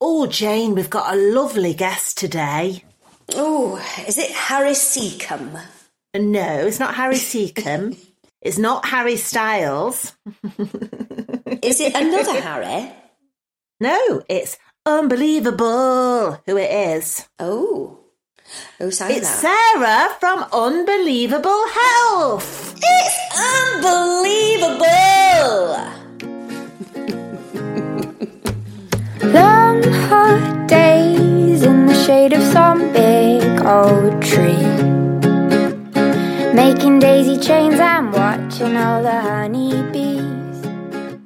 Oh, 0.00 0.26
Jane, 0.26 0.74
we've 0.74 0.90
got 0.90 1.14
a 1.14 1.16
lovely 1.16 1.72
guest 1.74 2.18
today. 2.18 2.84
Oh, 3.34 3.76
is 4.06 4.18
it 4.18 4.30
Harry 4.30 4.72
Secombe? 4.74 5.58
No, 6.14 6.66
it's 6.66 6.78
not 6.78 6.94
Harry 6.94 7.16
Secombe. 7.16 7.96
it's 8.42 8.58
not 8.58 8.84
Harry 8.86 9.16
Styles. 9.16 10.12
Is 11.62 11.80
it 11.80 11.94
another 11.94 12.40
Harry? 12.40 12.92
No, 13.80 14.22
it's 14.28 14.58
unbelievable 14.84 16.40
who 16.46 16.56
it 16.56 16.70
is. 16.70 17.26
Oh. 17.38 17.98
Who 18.78 18.90
sang 18.90 19.10
It's 19.12 19.42
that? 19.42 19.74
Sarah 19.74 20.14
from 20.20 20.44
Unbeelievable 20.52 21.64
Health. 21.68 22.74
It's 22.78 23.18
unbelievable! 23.72 24.82
Long 29.86 29.94
hot 29.94 30.66
days 30.66 31.62
in 31.62 31.86
the 31.86 31.94
shade 31.94 32.32
of 32.32 32.42
some 32.42 32.92
big 32.92 33.44
old 33.64 34.20
tree. 34.20 34.66
Making 36.52 36.98
daisy 36.98 37.38
chains 37.38 37.78
and 37.78 38.12
watching 38.12 38.76
all 38.76 39.00
the 39.04 39.20
honeybees. 39.20 40.64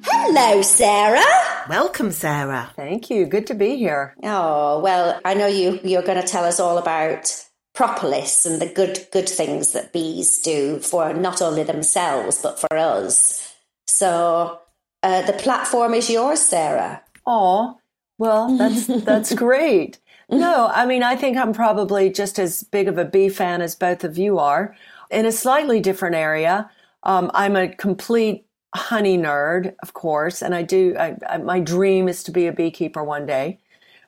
Hello, 0.04 0.60
Sarah. 0.60 1.24
Welcome, 1.70 2.10
Sarah. 2.10 2.70
Thank 2.76 3.08
you. 3.08 3.24
Good 3.24 3.46
to 3.46 3.54
be 3.54 3.78
here. 3.78 4.14
Oh, 4.24 4.80
well, 4.80 5.18
I 5.24 5.32
know 5.32 5.46
you, 5.46 5.80
you're 5.82 6.02
going 6.02 6.20
to 6.20 6.28
tell 6.28 6.44
us 6.44 6.60
all 6.60 6.76
about 6.76 7.34
propolis 7.74 8.44
and 8.44 8.60
the 8.60 8.66
good, 8.66 9.06
good 9.10 9.28
things 9.28 9.72
that 9.72 9.94
bees 9.94 10.42
do 10.42 10.80
for 10.80 11.14
not 11.14 11.40
only 11.40 11.62
themselves, 11.62 12.42
but 12.42 12.58
for 12.58 12.76
us. 12.76 13.54
So 13.86 14.60
uh, 15.02 15.22
the 15.22 15.32
platform 15.32 15.94
is 15.94 16.10
yours, 16.10 16.42
Sarah. 16.42 17.02
Oh, 17.26 17.79
well, 18.20 18.54
that's 18.54 18.86
that's 19.04 19.34
great. 19.34 19.98
No, 20.28 20.70
I 20.72 20.86
mean, 20.86 21.02
I 21.02 21.16
think 21.16 21.36
I'm 21.38 21.54
probably 21.54 22.10
just 22.10 22.38
as 22.38 22.62
big 22.62 22.86
of 22.86 22.98
a 22.98 23.04
bee 23.04 23.30
fan 23.30 23.62
as 23.62 23.74
both 23.74 24.04
of 24.04 24.16
you 24.18 24.38
are. 24.38 24.76
In 25.10 25.26
a 25.26 25.32
slightly 25.32 25.80
different 25.80 26.14
area, 26.14 26.70
um, 27.02 27.30
I'm 27.34 27.56
a 27.56 27.68
complete 27.68 28.46
honey 28.76 29.18
nerd, 29.18 29.74
of 29.82 29.94
course, 29.94 30.42
and 30.42 30.54
I 30.54 30.62
do. 30.62 30.94
I, 30.98 31.16
I, 31.28 31.38
my 31.38 31.58
dream 31.60 32.08
is 32.08 32.22
to 32.24 32.30
be 32.30 32.46
a 32.46 32.52
beekeeper 32.52 33.02
one 33.02 33.26
day 33.26 33.58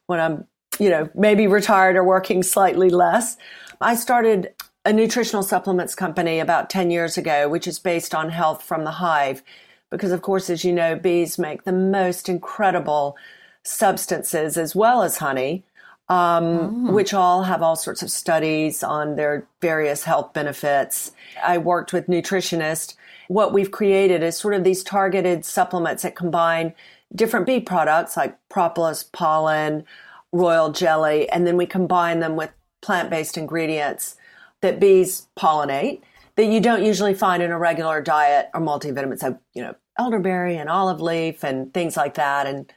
when 0.07 0.21
I'm, 0.21 0.47
you 0.79 0.91
know, 0.91 1.09
maybe 1.15 1.47
retired 1.47 1.97
or 1.97 2.05
working 2.05 2.43
slightly 2.43 2.91
less. 2.91 3.39
I 3.81 3.97
started 3.97 4.55
a 4.85 4.93
nutritional 4.93 5.43
supplements 5.43 5.95
company 5.95 6.39
about 6.39 6.69
10 6.69 6.91
years 6.91 7.17
ago, 7.17 7.49
which 7.49 7.67
is 7.67 7.79
based 7.79 8.15
on 8.15 8.29
health 8.29 8.63
from 8.63 8.85
the 8.85 8.91
hive. 8.91 9.43
Because, 9.91 10.13
of 10.13 10.21
course, 10.21 10.51
as 10.51 10.65
you 10.65 10.73
know, 10.73 10.97
bees 10.97 11.39
make 11.39 11.65
the 11.65 11.73
most 11.73 12.29
incredible 12.29 13.17
substances 13.63 14.57
as 14.57 14.75
well 14.75 15.03
as 15.03 15.19
honey, 15.19 15.65
um, 16.09 16.93
which 16.93 17.15
all 17.15 17.45
have 17.45 17.63
all 17.63 17.77
sorts 17.77 18.03
of 18.03 18.11
studies 18.11 18.83
on 18.83 19.17
their 19.17 19.47
various 19.61 20.05
health 20.05 20.33
benefits. 20.33 21.13
I 21.43 21.59
worked 21.59 21.93
with 21.93 22.07
nutritionists. 22.07 22.95
What 23.29 23.53
we've 23.53 23.71
created 23.71 24.23
is 24.23 24.37
sort 24.37 24.55
of 24.55 24.65
these 24.65 24.83
targeted 24.83 25.45
supplements 25.45 26.03
that 26.03 26.17
combine 26.17 26.75
different 27.15 27.47
bee 27.47 27.61
products 27.61 28.17
like 28.17 28.37
propolis, 28.49 29.05
pollen, 29.05 29.85
royal 30.33 30.73
jelly, 30.73 31.29
and 31.29 31.47
then 31.47 31.57
we 31.57 31.67
combine 31.67 32.21
them 32.21 32.37
with 32.37 32.51
plant 32.81 33.11
based 33.11 33.39
ingredients 33.39 34.17
that 34.61 34.81
bees 34.81 35.29
pollinate 35.39 36.01
that 36.37 36.47
you 36.47 36.61
don't 36.61 36.83
usually 36.83 37.15
find 37.15 37.43
in 37.43 37.51
a 37.51 37.59
regular 37.59 38.01
diet 38.01 38.49
or 38.55 38.61
multivitamins. 38.61 39.21
So, 39.21 39.39
you 39.55 39.63
know, 39.63 39.75
elderberry 39.99 40.57
and 40.57 40.69
olive 40.69 41.01
leaf 41.01 41.45
and 41.45 41.73
things 41.75 41.97
like 41.97 42.15
that. 42.15 42.47
And 42.47 42.73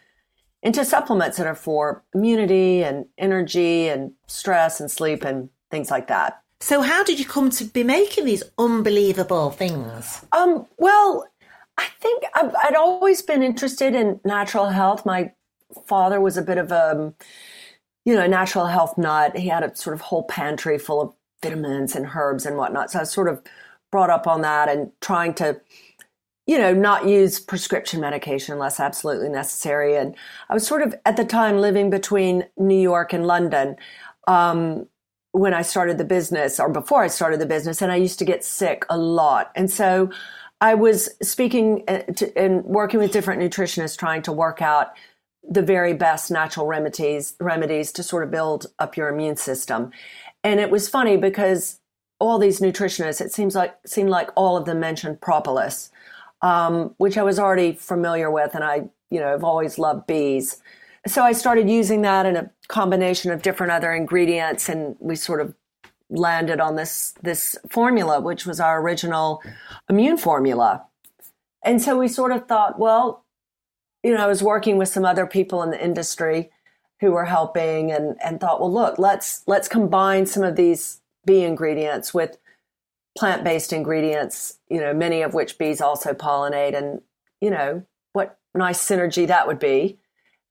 into 0.65 0.83
supplements 0.83 1.37
that 1.37 1.45
are 1.45 1.55
for 1.55 2.03
immunity 2.15 2.83
and 2.83 3.05
energy 3.19 3.87
and 3.87 4.11
stress 4.25 4.81
and 4.81 4.89
sleep 4.89 5.23
and 5.23 5.49
things 5.69 5.91
like 5.91 6.07
that. 6.07 6.41
So, 6.59 6.81
how 6.81 7.03
did 7.03 7.19
you 7.19 7.25
come 7.25 7.51
to 7.51 7.65
be 7.65 7.83
making 7.83 8.25
these 8.25 8.43
unbelievable 8.57 9.51
things? 9.51 10.25
Um, 10.31 10.65
well, 10.77 11.27
I 11.77 11.87
think 12.01 12.23
I've, 12.33 12.55
I'd 12.63 12.75
always 12.75 13.21
been 13.21 13.43
interested 13.43 13.93
in 13.93 14.19
natural 14.25 14.65
health. 14.69 15.05
My 15.05 15.33
father 15.85 16.19
was 16.19 16.35
a 16.35 16.41
bit 16.41 16.57
of 16.57 16.71
a, 16.71 17.13
you 18.03 18.15
know, 18.15 18.25
natural 18.25 18.65
health 18.65 18.97
nut. 18.97 19.37
He 19.37 19.49
had 19.49 19.63
a 19.63 19.75
sort 19.75 19.93
of 19.93 20.01
whole 20.01 20.23
pantry 20.23 20.79
full 20.79 21.01
of 21.01 21.13
vitamins 21.43 21.95
and 21.95 22.09
herbs 22.15 22.45
and 22.45 22.57
whatnot. 22.57 22.89
So 22.89 22.99
I 22.99 23.01
was 23.03 23.11
sort 23.11 23.27
of 23.27 23.43
brought 23.91 24.09
up 24.09 24.25
on 24.25 24.41
that 24.41 24.67
and 24.69 24.91
trying 25.01 25.35
to, 25.35 25.61
you 26.47 26.57
know, 26.57 26.73
not 26.73 27.07
use 27.07 27.39
prescription 27.39 27.99
medication 27.99 28.53
unless 28.53 28.79
absolutely 28.79 29.29
necessary. 29.29 29.95
And 29.95 30.15
I 30.49 30.53
was 30.53 30.65
sort 30.65 30.81
of 30.83 30.95
at 31.05 31.17
the 31.17 31.25
time 31.25 31.57
living 31.57 31.89
between 31.89 32.45
New 32.57 32.79
York 32.79 33.13
and 33.13 33.25
London. 33.25 33.77
Um, 34.27 34.87
when 35.31 35.53
I 35.53 35.63
started 35.63 35.97
the 35.97 36.05
business 36.05 36.61
or 36.61 36.69
before 36.69 37.03
I 37.03 37.07
started 37.07 37.41
the 37.41 37.45
business, 37.45 37.81
and 37.81 37.91
I 37.91 37.97
used 37.97 38.19
to 38.19 38.25
get 38.25 38.45
sick 38.45 38.85
a 38.89 38.97
lot. 38.97 39.51
And 39.53 39.69
so 39.69 40.09
I 40.61 40.75
was 40.75 41.09
speaking 41.21 41.83
uh, 41.89 42.03
to, 42.03 42.37
and 42.37 42.63
working 42.63 43.01
with 43.01 43.11
different 43.11 43.41
nutritionists 43.41 43.97
trying 43.97 44.21
to 44.23 44.31
work 44.31 44.61
out 44.61 44.93
the 45.47 45.61
very 45.61 45.93
best 45.93 46.31
natural 46.31 46.65
remedies 46.65 47.35
remedies 47.39 47.91
to 47.91 48.01
sort 48.01 48.23
of 48.23 48.31
build 48.31 48.67
up 48.79 48.95
your 48.95 49.09
immune 49.09 49.35
system. 49.35 49.91
And 50.43 50.59
it 50.59 50.71
was 50.71 50.87
funny 50.87 51.17
because 51.17 51.79
all 52.19 52.39
these 52.39 52.61
nutritionists, 52.61 53.19
it 53.19 53.33
seems 53.33 53.55
like 53.55 53.75
seemed 53.85 54.09
like 54.09 54.29
all 54.35 54.55
of 54.55 54.65
them 54.65 54.79
mentioned 54.79 55.19
propolis, 55.19 55.91
um, 56.45 56.93
which 56.97 57.17
I 57.17 57.23
was 57.23 57.39
already 57.39 57.71
familiar 57.73 58.29
with, 58.29 58.53
and 58.53 58.63
I, 58.63 58.87
you 59.09 59.19
know, 59.19 59.29
have 59.29 59.43
always 59.43 59.79
loved 59.79 60.05
bees. 60.05 60.61
So 61.07 61.23
I 61.23 61.31
started 61.31 61.67
using 61.67 62.03
that 62.03 62.27
in 62.27 62.35
a 62.35 62.51
combination 62.67 63.31
of 63.31 63.41
different 63.41 63.71
other 63.71 63.91
ingredients, 63.91 64.69
and 64.69 64.95
we 64.99 65.15
sort 65.15 65.41
of 65.41 65.55
landed 66.11 66.59
on 66.59 66.75
this 66.75 67.15
this 67.23 67.55
formula, 67.67 68.21
which 68.21 68.45
was 68.45 68.59
our 68.59 68.79
original 68.79 69.41
immune 69.89 70.17
formula. 70.17 70.85
And 71.63 71.81
so 71.81 71.97
we 71.97 72.07
sort 72.07 72.31
of 72.31 72.47
thought, 72.47 72.77
well, 72.77 73.25
you 74.03 74.13
know, 74.13 74.23
I 74.23 74.27
was 74.27 74.43
working 74.43 74.77
with 74.77 74.89
some 74.89 75.03
other 75.03 75.25
people 75.25 75.63
in 75.63 75.71
the 75.71 75.83
industry 75.83 76.51
who 77.01 77.11
were 77.11 77.25
helping 77.25 77.91
and, 77.91 78.15
and 78.23 78.39
thought, 78.39 78.59
well, 78.59 78.71
look, 78.71 78.99
let's 78.99 79.41
let's 79.47 79.67
combine 79.67 80.27
some 80.27 80.43
of 80.43 80.55
these 80.55 81.01
bee 81.25 81.43
ingredients 81.43 82.13
with 82.13 82.37
plant-based 83.17 83.73
ingredients, 83.73 84.57
you 84.69 84.79
know, 84.79 84.93
many 84.93 85.21
of 85.21 85.33
which 85.33 85.57
bees 85.57 85.81
also 85.81 86.13
pollinate 86.13 86.77
and, 86.77 87.01
you 87.41 87.49
know, 87.49 87.83
what 88.13 88.37
nice 88.53 88.83
synergy 88.83 89.27
that 89.27 89.47
would 89.47 89.59
be. 89.59 89.99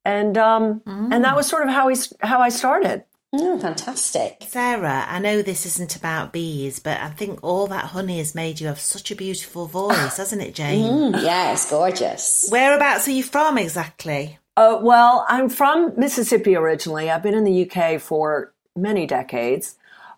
And 0.04 0.36
um 0.36 0.82
and 0.86 1.24
that 1.24 1.36
was 1.36 1.46
sort 1.46 1.62
of 1.66 1.70
how 1.70 1.88
we 1.88 1.96
how 2.20 2.40
I 2.40 2.50
started. 2.50 3.04
Oh, 3.36 3.58
fantastic. 3.58 4.44
Sarah, 4.46 5.06
I 5.08 5.18
know 5.18 5.42
this 5.42 5.66
isn't 5.66 5.96
about 5.96 6.32
bees, 6.32 6.78
but 6.78 7.00
I 7.00 7.08
think 7.08 7.40
all 7.42 7.66
that 7.66 7.86
honey 7.86 8.18
has 8.18 8.34
made 8.34 8.60
you 8.60 8.68
have 8.68 8.78
such 8.78 9.10
a 9.10 9.16
beautiful 9.16 9.66
voice, 9.66 10.18
hasn't 10.18 10.42
it, 10.42 10.54
Jane? 10.54 11.12
Mm, 11.12 11.22
yeah, 11.22 11.52
it's 11.52 11.68
gorgeous. 11.68 12.48
Whereabouts 12.50 13.08
are 13.08 13.12
you 13.12 13.24
from 13.24 13.58
exactly? 13.58 14.38
Uh, 14.56 14.78
well, 14.80 15.26
I'm 15.28 15.48
from 15.48 15.94
Mississippi 15.96 16.54
originally. 16.54 17.10
I've 17.10 17.24
been 17.24 17.34
in 17.34 17.42
the 17.42 17.68
UK 17.68 18.00
for 18.00 18.52
many 18.76 19.04
decades. 19.06 19.76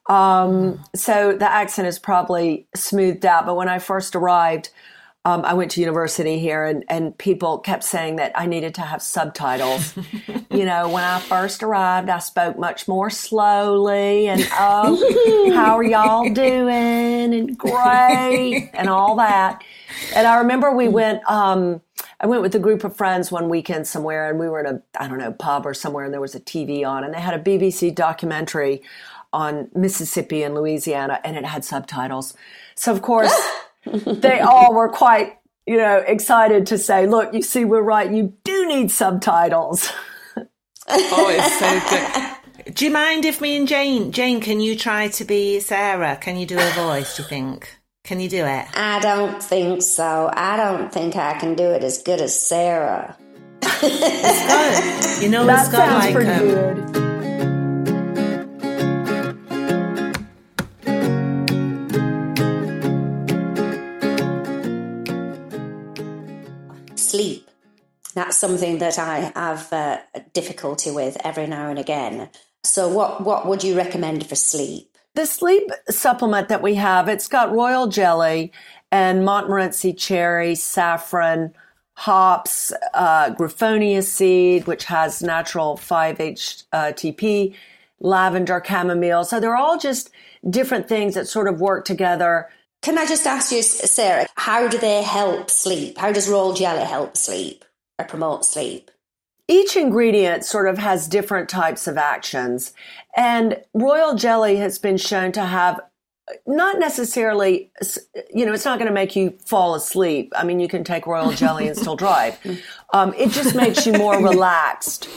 Um, 0.08 0.82
so 0.94 1.36
the 1.36 1.50
accent 1.50 1.88
is 1.88 1.98
probably 1.98 2.66
smoothed 2.74 3.26
out. 3.26 3.46
But 3.46 3.56
when 3.56 3.68
I 3.68 3.78
first 3.78 4.14
arrived, 4.14 4.70
um, 5.26 5.44
I 5.44 5.54
went 5.54 5.72
to 5.72 5.80
university 5.80 6.38
here, 6.38 6.64
and, 6.64 6.84
and 6.88 7.18
people 7.18 7.58
kept 7.58 7.82
saying 7.82 8.14
that 8.16 8.30
I 8.36 8.46
needed 8.46 8.76
to 8.76 8.82
have 8.82 9.02
subtitles. 9.02 9.92
you 10.52 10.64
know, 10.64 10.88
when 10.88 11.02
I 11.02 11.18
first 11.18 11.64
arrived, 11.64 12.08
I 12.08 12.20
spoke 12.20 12.56
much 12.56 12.86
more 12.86 13.10
slowly, 13.10 14.28
and 14.28 14.46
oh, 14.52 15.52
how 15.52 15.78
are 15.78 15.82
y'all 15.82 16.32
doing? 16.32 17.34
And 17.34 17.58
great, 17.58 18.70
and 18.72 18.88
all 18.88 19.16
that. 19.16 19.64
And 20.14 20.28
I 20.28 20.38
remember 20.38 20.70
we 20.70 20.86
went. 20.86 21.28
Um, 21.28 21.80
I 22.20 22.26
went 22.26 22.40
with 22.40 22.54
a 22.54 22.60
group 22.60 22.84
of 22.84 22.96
friends 22.96 23.32
one 23.32 23.48
weekend 23.48 23.88
somewhere, 23.88 24.30
and 24.30 24.38
we 24.38 24.48
were 24.48 24.60
in 24.60 24.66
a 24.66 24.82
I 24.98 25.08
don't 25.08 25.18
know 25.18 25.32
pub 25.32 25.66
or 25.66 25.74
somewhere, 25.74 26.04
and 26.04 26.14
there 26.14 26.20
was 26.20 26.36
a 26.36 26.40
TV 26.40 26.86
on, 26.86 27.02
and 27.02 27.12
they 27.12 27.20
had 27.20 27.34
a 27.34 27.42
BBC 27.42 27.92
documentary 27.92 28.80
on 29.32 29.68
Mississippi 29.74 30.42
and 30.42 30.54
Louisiana, 30.54 31.20
and 31.24 31.36
it 31.36 31.44
had 31.44 31.64
subtitles. 31.64 32.34
So 32.74 32.92
of 32.92 33.02
course, 33.02 33.34
they 33.86 34.40
all 34.40 34.74
were 34.74 34.88
quite 34.88 35.36
you 35.66 35.76
know, 35.76 35.98
excited 36.06 36.66
to 36.68 36.78
say, 36.78 37.06
look, 37.06 37.34
you 37.34 37.42
see, 37.42 37.64
we're 37.64 37.82
right. 37.82 38.10
You 38.10 38.34
do 38.44 38.66
need 38.68 38.90
subtitles. 38.90 39.90
oh, 40.36 41.28
it's 41.28 41.58
so 41.58 41.90
good. 41.90 42.74
Do 42.74 42.84
you 42.84 42.90
mind 42.90 43.24
if 43.24 43.40
me 43.40 43.56
and 43.56 43.68
Jane, 43.68 44.10
Jane, 44.10 44.40
can 44.40 44.60
you 44.60 44.76
try 44.76 45.08
to 45.08 45.24
be 45.24 45.60
Sarah? 45.60 46.16
Can 46.16 46.36
you 46.36 46.46
do 46.46 46.58
a 46.58 46.70
voice, 46.70 47.16
do 47.16 47.22
you 47.22 47.28
think? 47.28 47.78
Can 48.02 48.18
you 48.18 48.28
do 48.28 48.44
it? 48.44 48.66
I 48.74 48.98
don't 48.98 49.40
think 49.40 49.82
so. 49.82 50.28
I 50.32 50.56
don't 50.56 50.92
think 50.92 51.14
I 51.14 51.38
can 51.38 51.54
do 51.54 51.70
it 51.70 51.84
as 51.84 52.02
good 52.02 52.20
as 52.20 52.36
Sarah. 52.36 53.16
it's 53.62 54.46
got, 54.48 55.22
you 55.22 55.28
know, 55.28 55.46
that 55.46 55.66
it's 55.66 55.72
got 55.72 55.88
sounds 55.88 56.04
like 56.06 56.14
pretty 56.14 56.30
um, 56.30 56.82
good. 56.92 57.05
That's 68.16 68.38
something 68.38 68.78
that 68.78 68.98
I 68.98 69.30
have 69.36 69.70
uh, 69.74 69.98
difficulty 70.32 70.90
with 70.90 71.18
every 71.22 71.46
now 71.46 71.68
and 71.68 71.78
again. 71.78 72.30
So, 72.64 72.88
what 72.88 73.22
what 73.22 73.46
would 73.46 73.62
you 73.62 73.76
recommend 73.76 74.26
for 74.26 74.34
sleep? 74.34 74.96
The 75.14 75.26
sleep 75.26 75.70
supplement 75.90 76.48
that 76.48 76.62
we 76.62 76.76
have, 76.76 77.10
it's 77.10 77.28
got 77.28 77.52
royal 77.52 77.88
jelly 77.88 78.52
and 78.90 79.22
Montmorency 79.22 79.92
cherry, 79.92 80.54
saffron, 80.54 81.52
hops, 81.92 82.72
uh, 82.94 83.34
griffonia 83.34 84.02
seed, 84.02 84.66
which 84.66 84.84
has 84.84 85.22
natural 85.22 85.76
5-HTP, 85.76 87.54
lavender, 88.00 88.62
chamomile. 88.66 89.24
So 89.24 89.40
they're 89.40 89.56
all 89.56 89.78
just 89.78 90.10
different 90.48 90.88
things 90.88 91.14
that 91.14 91.28
sort 91.28 91.48
of 91.48 91.60
work 91.60 91.84
together. 91.84 92.48
Can 92.82 92.98
I 92.98 93.06
just 93.06 93.26
ask 93.26 93.52
you, 93.52 93.62
Sarah, 93.62 94.26
how 94.36 94.68
do 94.68 94.78
they 94.78 95.02
help 95.02 95.50
sleep? 95.50 95.98
How 95.98 96.12
does 96.12 96.28
royal 96.28 96.52
jelly 96.54 96.84
help 96.84 97.16
sleep 97.16 97.64
promote 98.04 98.44
sleep? 98.44 98.90
Each 99.48 99.76
ingredient 99.76 100.44
sort 100.44 100.68
of 100.68 100.78
has 100.78 101.06
different 101.06 101.48
types 101.48 101.86
of 101.86 101.96
actions. 101.96 102.72
And 103.16 103.62
royal 103.74 104.14
jelly 104.14 104.56
has 104.56 104.78
been 104.78 104.96
shown 104.96 105.32
to 105.32 105.44
have 105.44 105.80
not 106.46 106.78
necessarily, 106.78 107.70
you 108.34 108.44
know, 108.44 108.52
it's 108.52 108.64
not 108.64 108.78
going 108.78 108.88
to 108.88 108.94
make 108.94 109.14
you 109.14 109.30
fall 109.44 109.76
asleep. 109.76 110.32
I 110.36 110.42
mean, 110.42 110.58
you 110.58 110.66
can 110.66 110.82
take 110.82 111.06
royal 111.06 111.30
jelly 111.32 111.68
and 111.68 111.76
still 111.76 111.96
drive. 111.96 112.38
Um, 112.92 113.12
it 113.18 113.30
just 113.32 113.56
makes 113.56 113.84
you 113.84 113.92
more 113.94 114.22
relaxed. 114.22 115.08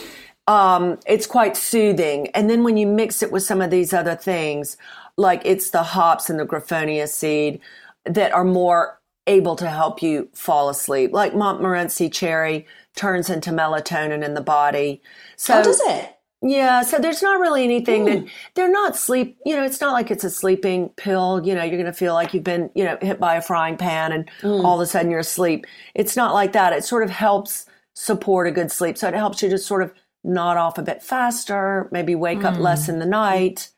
Um, 0.47 0.99
it's 1.05 1.27
quite 1.27 1.55
soothing. 1.55 2.27
And 2.29 2.49
then 2.49 2.63
when 2.63 2.77
you 2.77 2.87
mix 2.87 3.21
it 3.21 3.31
with 3.31 3.43
some 3.43 3.61
of 3.61 3.69
these 3.69 3.93
other 3.93 4.15
things, 4.15 4.75
like 5.17 5.43
it's 5.45 5.69
the 5.69 5.83
hops 5.83 6.31
and 6.31 6.39
the 6.39 6.47
griffonia 6.47 7.07
seed 7.07 7.61
that 8.05 8.33
are 8.33 8.43
more 8.43 8.98
able 9.27 9.55
to 9.55 9.69
help 9.69 10.01
you 10.01 10.29
fall 10.33 10.69
asleep, 10.69 11.11
like 11.13 11.35
Montmorency 11.35 12.09
cherry 12.09 12.65
turns 12.95 13.29
into 13.29 13.51
melatonin 13.51 14.23
in 14.23 14.33
the 14.33 14.41
body. 14.41 15.01
So 15.35 15.59
oh, 15.59 15.63
does 15.63 15.81
it? 15.81 16.15
Yeah, 16.41 16.83
so 16.83 16.99
there's 16.99 17.21
not 17.21 17.39
really 17.39 17.65
anything 17.65 18.05
mm. 18.05 18.23
that 18.23 18.31
they're 18.55 18.71
not 18.71 18.95
sleep, 18.95 19.37
you 19.45 19.55
know, 19.55 19.63
it's 19.63 19.81
not 19.81 19.91
like 19.91 20.09
it's 20.09 20.23
a 20.23 20.29
sleeping 20.29 20.89
pill, 20.95 21.41
you 21.45 21.53
know, 21.53 21.63
you're 21.63 21.77
going 21.77 21.85
to 21.85 21.93
feel 21.93 22.13
like 22.13 22.33
you've 22.33 22.45
been, 22.45 22.69
you 22.75 22.85
know, 22.85 22.97
hit 23.01 23.19
by 23.19 23.35
a 23.35 23.41
frying 23.41 23.75
pan 23.75 24.13
and 24.13 24.29
mm. 24.41 24.63
all 24.63 24.75
of 24.75 24.81
a 24.81 24.85
sudden 24.85 25.11
you're 25.11 25.19
asleep. 25.19 25.65
It's 25.95 26.15
not 26.15 26.33
like 26.33 26.53
that. 26.53 26.71
It 26.71 26.85
sort 26.85 27.03
of 27.03 27.09
helps 27.09 27.65
support 27.93 28.47
a 28.47 28.51
good 28.51 28.71
sleep. 28.71 28.97
So 28.97 29.09
it 29.09 29.15
helps 29.15 29.43
you 29.43 29.49
to 29.49 29.57
sort 29.57 29.83
of 29.83 29.91
nod 30.23 30.55
off 30.55 30.77
a 30.77 30.81
bit 30.81 31.03
faster, 31.03 31.89
maybe 31.91 32.15
wake 32.15 32.39
mm. 32.39 32.45
up 32.45 32.57
less 32.57 32.87
in 32.87 32.99
the 32.99 33.05
night. 33.05 33.69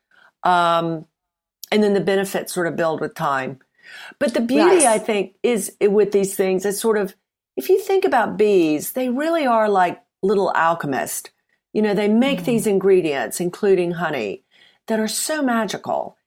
Um, 0.43 1.05
and 1.71 1.81
then 1.81 1.95
the 1.95 2.01
benefits 2.01 2.53
sort 2.53 2.67
of 2.67 2.75
build 2.75 3.01
with 3.01 3.15
time. 3.15 3.59
But 4.19 4.33
the 4.33 4.41
beauty, 4.41 4.77
yes. 4.77 4.85
I 4.85 4.97
think, 4.99 5.35
is 5.43 5.75
with 5.81 6.11
these 6.11 6.35
things 6.35 6.65
is 6.65 6.79
sort 6.79 6.97
of, 6.97 7.15
if 7.57 7.69
you 7.69 7.79
think 7.79 8.05
about 8.05 8.37
bees, 8.37 8.93
they 8.93 9.09
really 9.09 9.45
are 9.45 9.69
like 9.69 10.01
little 10.21 10.51
alchemists 10.55 11.29
you 11.73 11.81
know, 11.81 11.93
they 11.93 12.07
make 12.07 12.41
mm. 12.41 12.45
these 12.45 12.67
ingredients, 12.67 13.39
including 13.39 13.91
honey, 13.91 14.43
that 14.87 14.99
are 14.99 15.07
so 15.07 15.41
magical. 15.41 16.17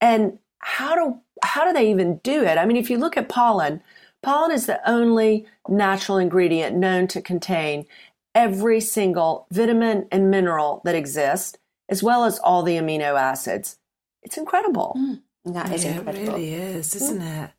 And 0.00 0.38
how 0.58 0.94
do 0.94 1.20
how 1.42 1.64
do 1.64 1.72
they 1.72 1.90
even 1.90 2.18
do 2.18 2.44
it? 2.44 2.56
I 2.56 2.64
mean, 2.66 2.76
if 2.76 2.88
you 2.88 2.98
look 2.98 3.16
at 3.16 3.28
pollen, 3.28 3.82
pollen 4.22 4.52
is 4.52 4.66
the 4.66 4.80
only 4.88 5.46
natural 5.68 6.18
ingredient 6.18 6.76
known 6.76 7.08
to 7.08 7.20
contain 7.20 7.86
every 8.34 8.80
single 8.80 9.46
vitamin 9.50 10.06
and 10.12 10.30
mineral 10.30 10.80
that 10.84 10.94
exists, 10.94 11.58
as 11.88 12.02
well 12.02 12.24
as 12.24 12.38
all 12.38 12.62
the 12.62 12.76
amino 12.76 13.20
acids. 13.20 13.78
It's 14.22 14.38
incredible. 14.38 14.96
Mm, 14.96 15.22
that 15.44 15.72
is 15.72 15.84
yeah, 15.84 15.98
incredible. 15.98 16.24
It 16.24 16.32
really 16.32 16.54
is, 16.54 16.94
isn't 16.94 17.20
mm. 17.20 17.44
it? 17.44 17.50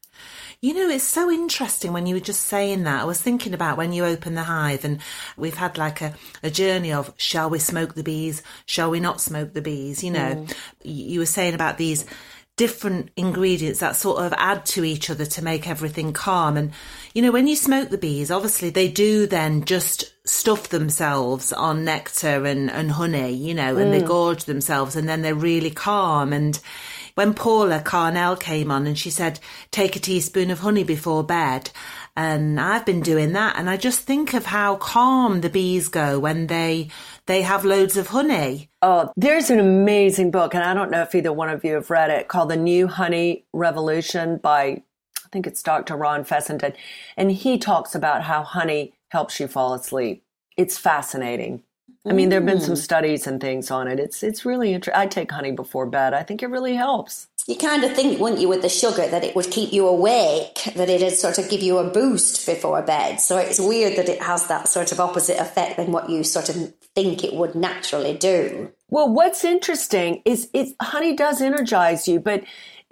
You 0.61 0.73
know, 0.73 0.89
it's 0.89 1.03
so 1.03 1.29
interesting 1.29 1.91
when 1.91 2.05
you 2.05 2.15
were 2.15 2.21
just 2.21 2.47
saying 2.47 2.83
that. 2.83 3.01
I 3.01 3.05
was 3.05 3.21
thinking 3.21 3.53
about 3.53 3.77
when 3.77 3.91
you 3.91 4.05
open 4.05 4.35
the 4.35 4.43
hive 4.43 4.85
and 4.85 4.99
we've 5.35 5.57
had 5.57 5.77
like 5.77 6.01
a, 6.01 6.13
a 6.41 6.49
journey 6.49 6.93
of 6.93 7.13
shall 7.17 7.49
we 7.49 7.59
smoke 7.59 7.95
the 7.95 8.03
bees? 8.03 8.41
Shall 8.65 8.89
we 8.89 9.01
not 9.01 9.19
smoke 9.19 9.53
the 9.53 9.61
bees? 9.61 10.03
You 10.03 10.11
know, 10.11 10.35
mm. 10.35 10.55
you 10.83 11.19
were 11.19 11.25
saying 11.25 11.53
about 11.53 11.77
these 11.77 12.05
different 12.55 13.09
ingredients 13.17 13.79
that 13.79 13.97
sort 13.97 14.23
of 14.23 14.33
add 14.37 14.65
to 14.67 14.85
each 14.85 15.09
other 15.09 15.25
to 15.25 15.43
make 15.43 15.67
everything 15.67 16.13
calm. 16.13 16.55
And, 16.55 16.71
you 17.13 17.21
know, 17.21 17.31
when 17.31 17.47
you 17.47 17.57
smoke 17.57 17.89
the 17.89 17.97
bees, 17.97 18.31
obviously 18.31 18.69
they 18.69 18.87
do 18.87 19.27
then 19.27 19.65
just 19.65 20.13
stuff 20.25 20.69
themselves 20.69 21.51
on 21.51 21.83
nectar 21.83 22.45
and, 22.45 22.71
and 22.71 22.91
honey, 22.91 23.33
you 23.33 23.53
know, 23.53 23.75
and 23.75 23.91
mm. 23.91 23.99
they 23.99 24.05
gorge 24.05 24.45
themselves 24.45 24.95
and 24.95 25.09
then 25.09 25.23
they're 25.23 25.35
really 25.35 25.71
calm. 25.71 26.31
And, 26.31 26.57
when 27.15 27.33
Paula 27.33 27.79
Carnell 27.79 28.39
came 28.39 28.71
on 28.71 28.87
and 28.87 28.97
she 28.97 29.09
said, 29.09 29.39
take 29.71 29.95
a 29.95 29.99
teaspoon 29.99 30.51
of 30.51 30.59
honey 30.59 30.83
before 30.83 31.23
bed. 31.23 31.69
And 32.15 32.59
I've 32.59 32.85
been 32.85 33.01
doing 33.01 33.33
that. 33.33 33.55
And 33.57 33.69
I 33.69 33.77
just 33.77 34.01
think 34.01 34.33
of 34.33 34.45
how 34.45 34.75
calm 34.75 35.41
the 35.41 35.49
bees 35.49 35.89
go 35.89 36.19
when 36.19 36.47
they, 36.47 36.89
they 37.25 37.41
have 37.41 37.65
loads 37.65 37.97
of 37.97 38.07
honey. 38.07 38.69
Oh, 38.81 39.11
there's 39.15 39.49
an 39.49 39.59
amazing 39.59 40.31
book. 40.31 40.53
And 40.53 40.63
I 40.63 40.73
don't 40.73 40.91
know 40.91 41.01
if 41.01 41.15
either 41.15 41.33
one 41.33 41.49
of 41.49 41.63
you 41.63 41.73
have 41.73 41.89
read 41.89 42.11
it 42.11 42.27
called 42.27 42.49
The 42.49 42.57
New 42.57 42.87
Honey 42.87 43.45
Revolution 43.53 44.37
by, 44.37 44.63
I 44.63 45.29
think 45.31 45.47
it's 45.47 45.63
Dr. 45.63 45.95
Ron 45.95 46.23
Fessenden. 46.23 46.73
And 47.17 47.31
he 47.31 47.57
talks 47.57 47.95
about 47.95 48.23
how 48.23 48.43
honey 48.43 48.93
helps 49.09 49.39
you 49.39 49.47
fall 49.47 49.73
asleep. 49.73 50.23
It's 50.55 50.77
fascinating. 50.77 51.63
I 52.05 52.11
mean, 52.11 52.29
there 52.29 52.39
have 52.39 52.45
been 52.45 52.59
some 52.59 52.73
mm. 52.73 52.77
studies 52.77 53.27
and 53.27 53.39
things 53.39 53.71
on 53.71 53.87
it. 53.87 53.99
It's 53.99 54.23
it's 54.23 54.45
really 54.45 54.73
interesting. 54.73 54.99
I 54.99 55.07
take 55.07 55.31
honey 55.31 55.51
before 55.51 55.85
bed. 55.85 56.13
I 56.13 56.23
think 56.23 56.43
it 56.43 56.47
really 56.47 56.75
helps. 56.75 57.27
You 57.47 57.57
kind 57.57 57.83
of 57.83 57.93
think, 57.93 58.19
wouldn't 58.19 58.41
you, 58.41 58.47
with 58.47 58.61
the 58.61 58.69
sugar, 58.69 59.05
that 59.07 59.23
it 59.23 59.35
would 59.35 59.51
keep 59.51 59.73
you 59.73 59.85
awake, 59.87 60.63
that 60.75 60.89
it'd 60.89 61.13
sort 61.13 61.37
of 61.37 61.49
give 61.49 61.61
you 61.61 61.77
a 61.77 61.89
boost 61.89 62.45
before 62.45 62.81
bed. 62.81 63.19
So 63.19 63.37
it's 63.37 63.59
weird 63.59 63.97
that 63.97 64.07
it 64.07 64.21
has 64.21 64.47
that 64.47 64.69
sort 64.69 64.93
of 64.93 64.99
opposite 65.01 65.39
effect 65.39 65.75
than 65.75 65.91
what 65.91 66.09
you 66.09 66.23
sort 66.23 66.47
of 66.47 66.73
think 66.95 67.23
it 67.23 67.33
would 67.33 67.53
naturally 67.53 68.13
do. 68.15 68.71
Well, 68.89 69.11
what's 69.11 69.43
interesting 69.43 70.21
is 70.23 70.49
it 70.53 70.75
honey 70.81 71.15
does 71.15 71.41
energize 71.41 72.07
you, 72.07 72.19
but 72.19 72.43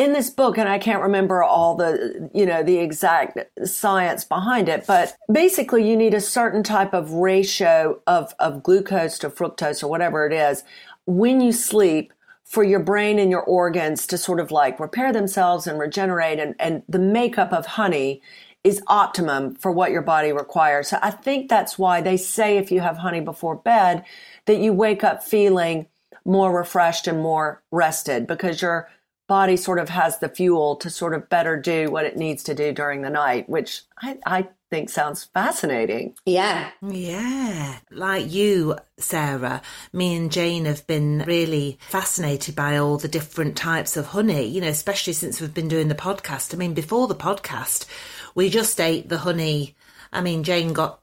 in 0.01 0.13
this 0.13 0.31
book, 0.31 0.57
and 0.57 0.67
I 0.67 0.79
can't 0.79 1.03
remember 1.03 1.43
all 1.43 1.75
the, 1.75 2.27
you 2.33 2.43
know, 2.43 2.63
the 2.63 2.79
exact 2.79 3.37
science 3.67 4.23
behind 4.23 4.67
it, 4.67 4.87
but 4.87 5.15
basically 5.31 5.87
you 5.87 5.95
need 5.95 6.15
a 6.15 6.21
certain 6.21 6.63
type 6.63 6.95
of 6.95 7.11
ratio 7.11 8.01
of, 8.07 8.33
of 8.39 8.63
glucose 8.63 9.19
to 9.19 9.29
fructose 9.29 9.83
or 9.83 9.89
whatever 9.89 10.25
it 10.25 10.33
is 10.33 10.63
when 11.05 11.39
you 11.39 11.51
sleep 11.51 12.13
for 12.43 12.63
your 12.63 12.79
brain 12.79 13.19
and 13.19 13.29
your 13.29 13.43
organs 13.43 14.07
to 14.07 14.17
sort 14.17 14.39
of 14.39 14.49
like 14.49 14.79
repair 14.79 15.13
themselves 15.13 15.67
and 15.67 15.77
regenerate. 15.77 16.39
And, 16.39 16.55
and 16.57 16.81
the 16.89 16.97
makeup 16.97 17.53
of 17.53 17.67
honey 17.67 18.23
is 18.63 18.81
optimum 18.87 19.53
for 19.53 19.71
what 19.71 19.91
your 19.91 20.01
body 20.01 20.31
requires. 20.31 20.87
So 20.87 20.97
I 21.03 21.11
think 21.11 21.47
that's 21.47 21.77
why 21.77 22.01
they 22.01 22.17
say 22.17 22.57
if 22.57 22.71
you 22.71 22.79
have 22.79 22.97
honey 22.97 23.21
before 23.21 23.55
bed, 23.55 24.03
that 24.47 24.57
you 24.57 24.73
wake 24.73 25.03
up 25.03 25.23
feeling 25.23 25.85
more 26.25 26.55
refreshed 26.55 27.07
and 27.07 27.21
more 27.21 27.61
rested 27.69 28.25
because 28.25 28.63
you're 28.63 28.89
body 29.31 29.55
sort 29.55 29.79
of 29.79 29.87
has 29.87 30.19
the 30.19 30.27
fuel 30.27 30.75
to 30.75 30.89
sort 30.89 31.13
of 31.13 31.29
better 31.29 31.55
do 31.55 31.89
what 31.89 32.03
it 32.03 32.17
needs 32.17 32.43
to 32.43 32.53
do 32.53 32.73
during 32.73 33.01
the 33.01 33.09
night, 33.09 33.47
which 33.47 33.83
I, 34.01 34.17
I 34.25 34.49
think 34.69 34.89
sounds 34.89 35.23
fascinating. 35.23 36.15
Yeah. 36.25 36.69
Yeah. 36.85 37.77
Like 37.91 38.29
you, 38.29 38.75
Sarah, 38.97 39.61
me 39.93 40.17
and 40.17 40.33
Jane 40.33 40.65
have 40.65 40.85
been 40.85 41.23
really 41.25 41.79
fascinated 41.87 42.57
by 42.57 42.75
all 42.75 42.97
the 42.97 43.07
different 43.07 43.55
types 43.55 43.95
of 43.95 44.07
honey, 44.07 44.47
you 44.47 44.59
know, 44.59 44.67
especially 44.67 45.13
since 45.13 45.39
we've 45.39 45.53
been 45.53 45.69
doing 45.69 45.87
the 45.87 45.95
podcast. 45.95 46.53
I 46.53 46.57
mean, 46.57 46.73
before 46.73 47.07
the 47.07 47.15
podcast, 47.15 47.85
we 48.35 48.49
just 48.49 48.81
ate 48.81 49.07
the 49.07 49.19
honey. 49.19 49.77
I 50.11 50.19
mean, 50.19 50.43
Jane 50.43 50.73
got 50.73 51.00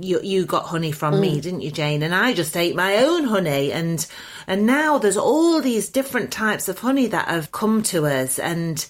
you 0.00 0.20
you 0.22 0.46
got 0.46 0.66
honey 0.66 0.92
from 0.92 1.14
mm. 1.14 1.20
me, 1.20 1.40
didn't 1.40 1.62
you, 1.62 1.70
Jane? 1.70 2.02
And 2.02 2.14
I 2.14 2.32
just 2.32 2.56
ate 2.56 2.76
my 2.76 2.96
own 2.98 3.24
honey, 3.24 3.72
and 3.72 4.06
and 4.46 4.66
now 4.66 4.98
there's 4.98 5.16
all 5.16 5.60
these 5.60 5.88
different 5.88 6.30
types 6.30 6.68
of 6.68 6.80
honey 6.80 7.06
that 7.08 7.28
have 7.28 7.52
come 7.52 7.82
to 7.84 8.06
us, 8.06 8.38
and 8.38 8.86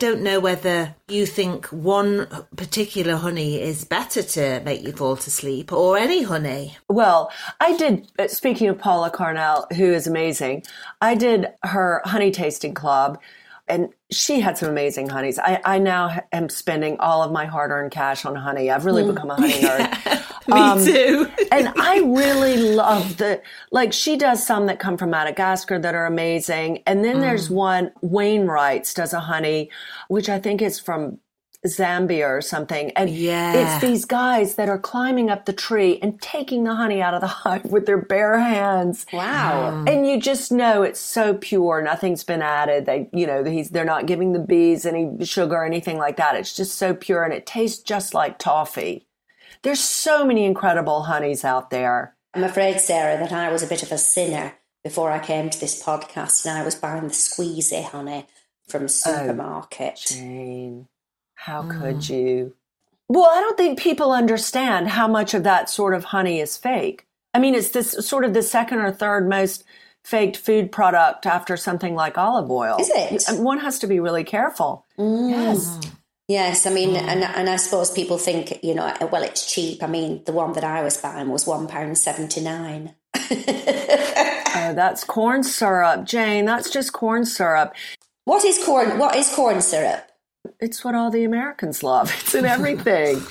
don't 0.00 0.22
know 0.22 0.40
whether 0.40 0.94
you 1.08 1.26
think 1.26 1.66
one 1.66 2.26
particular 2.56 3.16
honey 3.16 3.60
is 3.60 3.84
better 3.84 4.22
to 4.22 4.60
make 4.64 4.82
you 4.82 4.92
fall 4.92 5.14
to 5.14 5.30
sleep 5.30 5.70
or 5.72 5.98
any 5.98 6.22
honey. 6.22 6.74
Well, 6.88 7.30
I 7.60 7.76
did, 7.76 8.10
uh, 8.18 8.26
speaking 8.28 8.68
of 8.68 8.78
Paula 8.78 9.10
Carnell, 9.10 9.70
who 9.74 9.92
is 9.92 10.06
amazing, 10.06 10.64
I 11.02 11.14
did 11.14 11.48
her 11.64 12.00
honey 12.06 12.30
tasting 12.30 12.72
club 12.72 13.20
and 13.70 13.88
she 14.10 14.40
had 14.40 14.58
some 14.58 14.68
amazing 14.68 15.08
honeys. 15.08 15.38
I, 15.38 15.60
I 15.64 15.78
now 15.78 16.20
am 16.32 16.48
spending 16.48 16.98
all 16.98 17.22
of 17.22 17.30
my 17.32 17.46
hard 17.46 17.70
earned 17.70 17.92
cash 17.92 18.24
on 18.26 18.34
honey. 18.34 18.70
I've 18.70 18.84
really 18.84 19.04
become 19.10 19.30
a 19.30 19.36
honey 19.36 19.52
nerd. 19.62 20.48
Me 20.48 20.54
Um, 20.60 20.84
too. 20.84 21.30
and 21.52 21.68
I 21.80 21.98
really 22.00 22.56
love 22.56 23.18
the 23.18 23.40
like 23.70 23.92
she 23.92 24.16
does 24.16 24.44
some 24.44 24.66
that 24.66 24.80
come 24.80 24.96
from 24.98 25.10
Madagascar 25.10 25.78
that 25.78 25.94
are 25.94 26.06
amazing. 26.06 26.82
And 26.86 27.04
then 27.04 27.20
there's 27.20 27.48
one 27.48 27.92
Wainwright's 28.02 28.92
does 28.92 29.12
a 29.12 29.20
honey, 29.20 29.70
which 30.08 30.28
I 30.28 30.38
think 30.40 30.60
is 30.60 30.80
from 30.80 31.18
Zambia 31.66 32.26
or 32.28 32.40
something. 32.40 32.90
And 32.92 33.10
Yeah. 33.10 33.52
it's 33.76 33.84
these 33.84 34.04
guys 34.04 34.54
that 34.54 34.68
are 34.68 34.78
climbing 34.78 35.30
up 35.30 35.44
the 35.44 35.52
tree 35.52 35.98
and 36.00 36.20
taking 36.20 36.64
the 36.64 36.74
honey 36.74 37.02
out 37.02 37.14
of 37.14 37.20
the 37.20 37.26
hive 37.42 37.64
with 37.66 37.86
their 37.86 38.00
bare 38.00 38.38
hands. 38.38 39.04
Wow. 39.12 39.84
And 39.86 40.06
you 40.08 40.20
just 40.20 40.50
know 40.50 40.82
it's 40.82 41.00
so 41.00 41.34
pure. 41.34 41.82
Nothing's 41.82 42.24
been 42.24 42.42
added. 42.42 42.86
They, 42.86 43.08
you 43.12 43.26
know, 43.26 43.44
he's, 43.44 43.70
they're 43.70 43.84
not 43.84 44.06
giving 44.06 44.32
the 44.32 44.38
bees 44.38 44.86
any 44.86 45.24
sugar 45.24 45.56
or 45.56 45.64
anything 45.66 45.98
like 45.98 46.16
that. 46.16 46.36
It's 46.36 46.54
just 46.56 46.78
so 46.78 46.94
pure 46.94 47.24
and 47.24 47.34
it 47.34 47.46
tastes 47.46 47.82
just 47.82 48.14
like 48.14 48.38
toffee. 48.38 49.06
There's 49.62 49.80
so 49.80 50.24
many 50.24 50.44
incredible 50.46 51.02
honeys 51.02 51.44
out 51.44 51.70
there. 51.70 52.16
I'm 52.32 52.44
afraid, 52.44 52.80
Sarah, 52.80 53.18
that 53.18 53.32
I 53.32 53.50
was 53.52 53.62
a 53.62 53.66
bit 53.66 53.82
of 53.82 53.92
a 53.92 53.98
sinner 53.98 54.54
before 54.82 55.10
I 55.10 55.18
came 55.18 55.50
to 55.50 55.60
this 55.60 55.82
podcast 55.82 56.46
and 56.46 56.56
I 56.56 56.64
was 56.64 56.74
buying 56.74 57.02
the 57.02 57.08
squeezy 57.10 57.84
honey 57.84 58.26
from 58.68 58.84
oh, 58.84 58.86
supermarket. 58.86 59.96
Jane, 60.06 60.86
how 61.40 61.62
could 61.62 61.96
mm. 61.96 62.10
you? 62.10 62.54
Well, 63.08 63.30
I 63.30 63.40
don't 63.40 63.56
think 63.56 63.78
people 63.78 64.12
understand 64.12 64.88
how 64.88 65.08
much 65.08 65.32
of 65.32 65.42
that 65.44 65.70
sort 65.70 65.94
of 65.94 66.04
honey 66.04 66.38
is 66.38 66.58
fake. 66.58 67.06
I 67.32 67.38
mean, 67.38 67.54
it's 67.54 67.70
this 67.70 67.92
sort 68.06 68.24
of 68.24 68.34
the 68.34 68.42
second 68.42 68.80
or 68.80 68.92
third 68.92 69.26
most 69.26 69.64
faked 70.04 70.36
food 70.36 70.70
product 70.70 71.24
after 71.24 71.56
something 71.56 71.94
like 71.94 72.18
olive 72.18 72.50
oil. 72.50 72.76
Is 72.78 72.90
it? 72.94 73.40
One 73.40 73.58
has 73.58 73.78
to 73.78 73.86
be 73.86 74.00
really 74.00 74.22
careful. 74.22 74.84
Mm. 74.98 75.30
Yes. 75.30 75.80
Yes, 76.28 76.66
I 76.66 76.70
mean, 76.70 76.94
and 76.94 77.24
and 77.24 77.48
I 77.48 77.56
suppose 77.56 77.90
people 77.90 78.16
think, 78.16 78.62
you 78.62 78.74
know, 78.74 78.94
well, 79.10 79.24
it's 79.24 79.52
cheap. 79.52 79.82
I 79.82 79.88
mean, 79.88 80.22
the 80.26 80.32
one 80.32 80.52
that 80.52 80.62
I 80.62 80.82
was 80.84 80.96
buying 80.96 81.28
was 81.28 81.46
one 81.46 81.66
pound 81.66 81.98
seventy 81.98 82.40
nine. 82.40 82.94
Oh, 84.52 84.74
that's 84.74 85.04
corn 85.04 85.44
syrup, 85.44 86.04
Jane. 86.04 86.44
That's 86.44 86.70
just 86.70 86.92
corn 86.92 87.24
syrup. 87.24 87.72
What 88.24 88.44
is 88.44 88.62
corn? 88.64 88.98
What 88.98 89.14
is 89.14 89.32
corn 89.32 89.60
syrup? 89.60 90.09
It's 90.60 90.84
what 90.84 90.94
all 90.94 91.10
the 91.10 91.24
Americans 91.24 91.82
love. 91.82 92.12
It's 92.20 92.34
in 92.34 92.44
everything. 92.44 93.22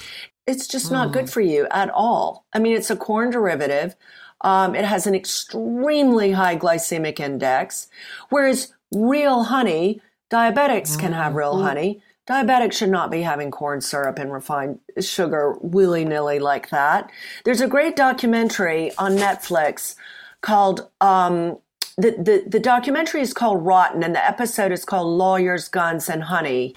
it's 0.47 0.67
just 0.67 0.91
not 0.91 1.11
good 1.11 1.29
for 1.29 1.41
you 1.41 1.67
at 1.71 1.89
all. 1.89 2.45
I 2.53 2.59
mean, 2.59 2.75
it's 2.75 2.89
a 2.89 2.95
corn 2.95 3.29
derivative. 3.29 3.95
Um, 4.41 4.73
it 4.73 4.85
has 4.85 5.05
an 5.05 5.13
extremely 5.15 6.31
high 6.31 6.57
glycemic 6.57 7.19
index, 7.19 7.87
whereas 8.29 8.73
real 8.91 9.43
honey, 9.43 10.01
diabetics 10.31 10.97
can 10.97 11.13
have 11.13 11.35
real 11.35 11.61
honey. 11.61 12.01
Diabetics 12.27 12.73
should 12.73 12.89
not 12.91 13.11
be 13.11 13.21
having 13.21 13.51
corn 13.51 13.81
syrup 13.81 14.17
and 14.19 14.31
refined 14.31 14.79
sugar 14.99 15.57
willy 15.61 16.05
nilly 16.05 16.39
like 16.39 16.69
that. 16.69 17.11
There's 17.43 17.61
a 17.61 17.67
great 17.67 17.95
documentary 17.95 18.91
on 18.97 19.17
Netflix 19.17 19.95
called 20.41 20.89
um, 21.01 21.57
the, 21.99 22.11
the 22.11 22.43
the 22.47 22.59
documentary 22.59 23.21
is 23.21 23.33
called 23.33 23.65
Rotten, 23.65 24.03
and 24.03 24.15
the 24.15 24.25
episode 24.25 24.71
is 24.71 24.85
called 24.85 25.07
Lawyers, 25.17 25.67
Guns, 25.67 26.09
and 26.09 26.23
Honey, 26.23 26.73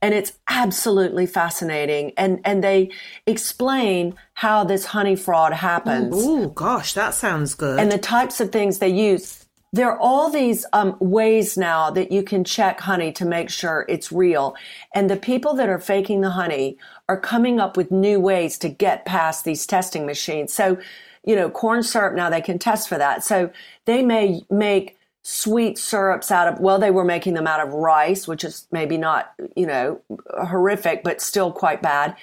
and 0.00 0.14
it's 0.14 0.32
absolutely 0.48 1.26
fascinating. 1.26 2.12
And 2.16 2.40
and 2.44 2.62
they 2.64 2.90
explain 3.26 4.14
how 4.34 4.64
this 4.64 4.84
honey 4.86 5.16
fraud 5.16 5.52
happens 5.52 6.14
Oh 6.16 6.48
gosh, 6.48 6.94
that 6.94 7.14
sounds 7.14 7.54
good. 7.54 7.78
and 7.80 7.90
the 7.92 7.98
types 7.98 8.40
of 8.40 8.50
things 8.50 8.78
they 8.78 8.88
use. 8.88 9.38
There 9.74 9.90
are 9.90 9.98
all 9.98 10.28
these 10.28 10.66
um, 10.74 10.98
ways 11.00 11.56
now 11.56 11.90
that 11.92 12.12
you 12.12 12.22
can 12.22 12.44
check 12.44 12.78
honey 12.80 13.10
to 13.12 13.24
make 13.24 13.48
sure 13.48 13.86
it's 13.88 14.12
real. 14.12 14.54
And 14.94 15.08
the 15.08 15.16
people 15.16 15.54
that 15.54 15.70
are 15.70 15.78
faking 15.78 16.20
the 16.20 16.28
honey 16.30 16.76
are 17.08 17.18
coming 17.18 17.58
up 17.58 17.74
with 17.78 17.90
new 17.90 18.20
ways 18.20 18.58
to 18.58 18.68
get 18.68 19.06
past 19.06 19.46
these 19.46 19.66
testing 19.66 20.04
machines. 20.04 20.52
So, 20.52 20.76
you 21.24 21.36
know, 21.36 21.50
corn 21.50 21.82
syrup 21.82 22.14
now 22.14 22.28
they 22.30 22.40
can 22.40 22.58
test 22.58 22.88
for 22.88 22.98
that. 22.98 23.22
So 23.24 23.50
they 23.84 24.02
may 24.02 24.42
make 24.50 24.98
sweet 25.22 25.78
syrups 25.78 26.30
out 26.30 26.48
of, 26.48 26.58
well, 26.58 26.78
they 26.78 26.90
were 26.90 27.04
making 27.04 27.34
them 27.34 27.46
out 27.46 27.66
of 27.66 27.72
rice, 27.72 28.26
which 28.26 28.44
is 28.44 28.66
maybe 28.72 28.98
not, 28.98 29.32
you 29.56 29.66
know, 29.66 30.00
horrific, 30.46 31.04
but 31.04 31.20
still 31.20 31.52
quite 31.52 31.80
bad. 31.80 32.16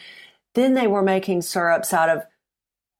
Then 0.54 0.74
they 0.74 0.88
were 0.88 1.02
making 1.02 1.44
syrups 1.44 1.94
out 1.94 2.10
of, 2.10 2.26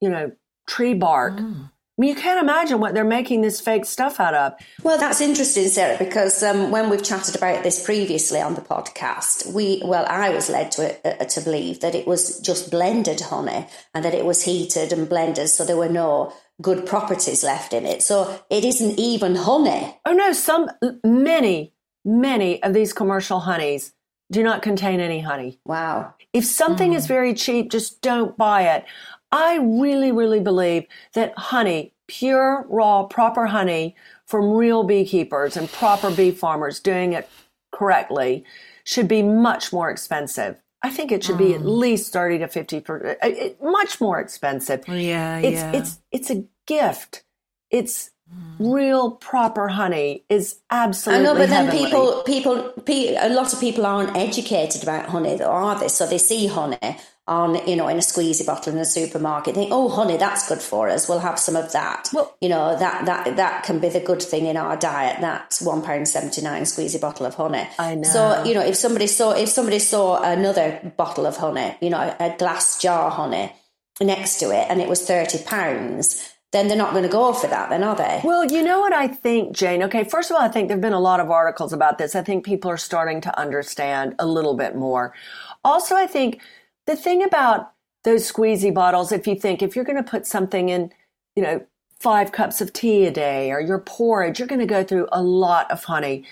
you 0.00 0.08
know, 0.08 0.32
tree 0.66 0.94
bark. 0.94 1.34
Mm. 1.34 1.70
I 2.00 2.02
mean, 2.02 2.16
you 2.16 2.22
can't 2.22 2.40
imagine 2.40 2.80
what 2.80 2.94
they're 2.94 3.04
making 3.04 3.42
this 3.42 3.60
fake 3.60 3.84
stuff 3.84 4.20
out 4.20 4.32
of. 4.32 4.54
Well, 4.82 4.96
that's 4.96 5.20
interesting, 5.20 5.68
Sarah, 5.68 5.98
because 5.98 6.42
um, 6.42 6.70
when 6.70 6.88
we've 6.88 7.04
chatted 7.04 7.36
about 7.36 7.62
this 7.62 7.84
previously 7.84 8.40
on 8.40 8.54
the 8.54 8.62
podcast, 8.62 9.52
we 9.52 9.82
well, 9.84 10.06
I 10.08 10.30
was 10.30 10.48
led 10.48 10.72
to 10.72 10.96
uh, 11.06 11.26
to 11.26 11.42
believe 11.42 11.80
that 11.80 11.94
it 11.94 12.06
was 12.06 12.40
just 12.40 12.70
blended 12.70 13.20
honey 13.20 13.66
and 13.92 14.02
that 14.02 14.14
it 14.14 14.24
was 14.24 14.42
heated 14.42 14.94
and 14.94 15.10
blended, 15.10 15.50
so 15.50 15.62
there 15.62 15.76
were 15.76 15.90
no 15.90 16.32
good 16.62 16.86
properties 16.86 17.44
left 17.44 17.74
in 17.74 17.84
it. 17.84 18.00
So 18.00 18.44
it 18.48 18.64
isn't 18.64 18.98
even 18.98 19.34
honey. 19.34 19.94
Oh 20.06 20.14
no, 20.14 20.32
some 20.32 20.70
many, 21.04 21.74
many 22.02 22.62
of 22.62 22.72
these 22.72 22.94
commercial 22.94 23.40
honeys 23.40 23.92
do 24.32 24.42
not 24.42 24.62
contain 24.62 25.00
any 25.00 25.20
honey. 25.20 25.60
Wow. 25.66 26.14
If 26.32 26.46
something 26.46 26.94
is 26.94 27.06
very 27.06 27.34
cheap, 27.34 27.70
just 27.70 28.00
don't 28.00 28.38
buy 28.38 28.74
it. 28.74 28.84
I 29.32 29.58
really, 29.58 30.12
really 30.12 30.40
believe 30.40 30.86
that 31.14 31.36
honey, 31.36 31.92
pure, 32.08 32.66
raw, 32.68 33.04
proper 33.04 33.46
honey 33.46 33.94
from 34.26 34.52
real 34.52 34.82
beekeepers 34.82 35.56
and 35.56 35.70
proper 35.70 36.10
bee 36.10 36.30
farmers 36.30 36.80
doing 36.80 37.12
it 37.12 37.28
correctly 37.72 38.44
should 38.84 39.08
be 39.08 39.22
much 39.22 39.72
more 39.72 39.90
expensive. 39.90 40.60
I 40.82 40.90
think 40.90 41.12
it 41.12 41.22
should 41.22 41.38
be 41.38 41.54
at 41.54 41.60
mm. 41.60 41.78
least 41.78 42.12
30 42.12 42.38
to 42.38 42.48
50 42.48 42.80
per, 42.80 43.06
uh, 43.22 43.26
uh 43.26 43.28
it, 43.28 43.62
much 43.62 44.00
more 44.00 44.18
expensive. 44.18 44.88
yeah, 44.88 45.38
It's 45.38 45.60
yeah. 45.60 45.72
it's 45.72 45.98
it's 46.10 46.30
a 46.30 46.44
gift. 46.66 47.22
It's 47.70 48.10
mm. 48.34 48.74
real 48.74 49.10
proper 49.10 49.68
honey 49.68 50.24
is 50.28 50.60
absolutely. 50.70 51.26
I 51.26 51.32
know, 51.32 51.38
but 51.38 51.50
then 51.50 51.66
heavenly. 51.66 51.84
people, 51.84 52.22
people, 52.24 52.72
pe- 52.86 53.14
a 53.14 53.28
lot 53.28 53.52
of 53.52 53.60
people 53.60 53.84
aren't 53.84 54.16
educated 54.16 54.82
about 54.82 55.10
honey, 55.10 55.36
though, 55.36 55.50
are 55.50 55.78
they? 55.78 55.88
So 55.88 56.06
they 56.06 56.18
see 56.18 56.46
honey 56.46 56.96
on, 57.30 57.66
you 57.66 57.76
know, 57.76 57.86
in 57.86 57.96
a 57.96 58.00
squeezy 58.00 58.44
bottle 58.44 58.72
in 58.72 58.78
a 58.78 58.84
supermarket. 58.84 59.54
Think, 59.54 59.70
oh, 59.72 59.88
honey, 59.88 60.16
that's 60.16 60.48
good 60.48 60.60
for 60.60 60.88
us. 60.88 61.08
We'll 61.08 61.20
have 61.20 61.38
some 61.38 61.56
of 61.56 61.72
that. 61.72 62.10
Well- 62.12 62.36
you 62.40 62.48
know, 62.48 62.76
that 62.78 63.06
that 63.06 63.36
that 63.36 63.64
can 63.64 63.78
be 63.78 63.88
the 63.88 64.00
good 64.00 64.20
thing 64.20 64.46
in 64.46 64.56
our 64.56 64.76
diet. 64.76 65.20
That's 65.20 65.62
one 65.62 65.80
pound 65.82 66.08
seventy 66.08 66.42
nine 66.42 66.62
squeezy 66.62 67.00
bottle 67.00 67.26
of 67.26 67.34
honey. 67.36 67.68
I 67.78 67.94
know. 67.94 68.08
So 68.08 68.44
you 68.44 68.54
know, 68.54 68.62
if 68.62 68.76
somebody 68.76 69.06
saw 69.06 69.32
if 69.32 69.48
somebody 69.48 69.78
saw 69.78 70.20
another 70.22 70.92
bottle 70.96 71.26
of 71.26 71.36
honey, 71.36 71.76
you 71.80 71.90
know, 71.90 72.16
a 72.18 72.34
glass 72.36 72.80
jar 72.80 73.10
honey 73.10 73.52
next 74.00 74.38
to 74.40 74.50
it, 74.50 74.66
and 74.68 74.80
it 74.80 74.88
was 74.88 75.06
thirty 75.06 75.38
pounds. 75.38 76.34
Then 76.52 76.66
they're 76.66 76.76
not 76.76 76.90
going 76.90 77.04
to 77.04 77.08
go 77.08 77.32
for 77.32 77.46
that, 77.46 77.70
then 77.70 77.84
are 77.84 77.94
they? 77.94 78.22
Well, 78.24 78.44
you 78.44 78.64
know 78.64 78.80
what 78.80 78.92
I 78.92 79.06
think, 79.06 79.54
Jane? 79.54 79.84
Okay, 79.84 80.02
first 80.02 80.32
of 80.32 80.36
all, 80.36 80.42
I 80.42 80.48
think 80.48 80.66
there 80.66 80.76
have 80.76 80.82
been 80.82 80.92
a 80.92 80.98
lot 80.98 81.20
of 81.20 81.30
articles 81.30 81.72
about 81.72 81.96
this. 81.98 82.16
I 82.16 82.22
think 82.22 82.44
people 82.44 82.68
are 82.72 82.76
starting 82.76 83.20
to 83.20 83.38
understand 83.38 84.16
a 84.18 84.26
little 84.26 84.56
bit 84.56 84.74
more. 84.74 85.14
Also, 85.62 85.94
I 85.94 86.08
think 86.08 86.40
the 86.90 86.96
thing 86.96 87.22
about 87.22 87.72
those 88.02 88.30
squeezy 88.30 88.74
bottles, 88.74 89.12
if 89.12 89.26
you 89.26 89.36
think 89.36 89.62
if 89.62 89.76
you're 89.76 89.84
going 89.84 90.02
to 90.02 90.10
put 90.10 90.26
something 90.26 90.68
in, 90.68 90.92
you 91.36 91.42
know, 91.42 91.64
five 92.00 92.32
cups 92.32 92.60
of 92.60 92.72
tea 92.72 93.06
a 93.06 93.10
day 93.10 93.52
or 93.52 93.60
your 93.60 93.78
porridge, 93.78 94.38
you're 94.38 94.48
going 94.48 94.60
to 94.60 94.66
go 94.66 94.82
through 94.82 95.06
a 95.12 95.22
lot 95.22 95.70
of 95.70 95.84
honey. 95.84 96.24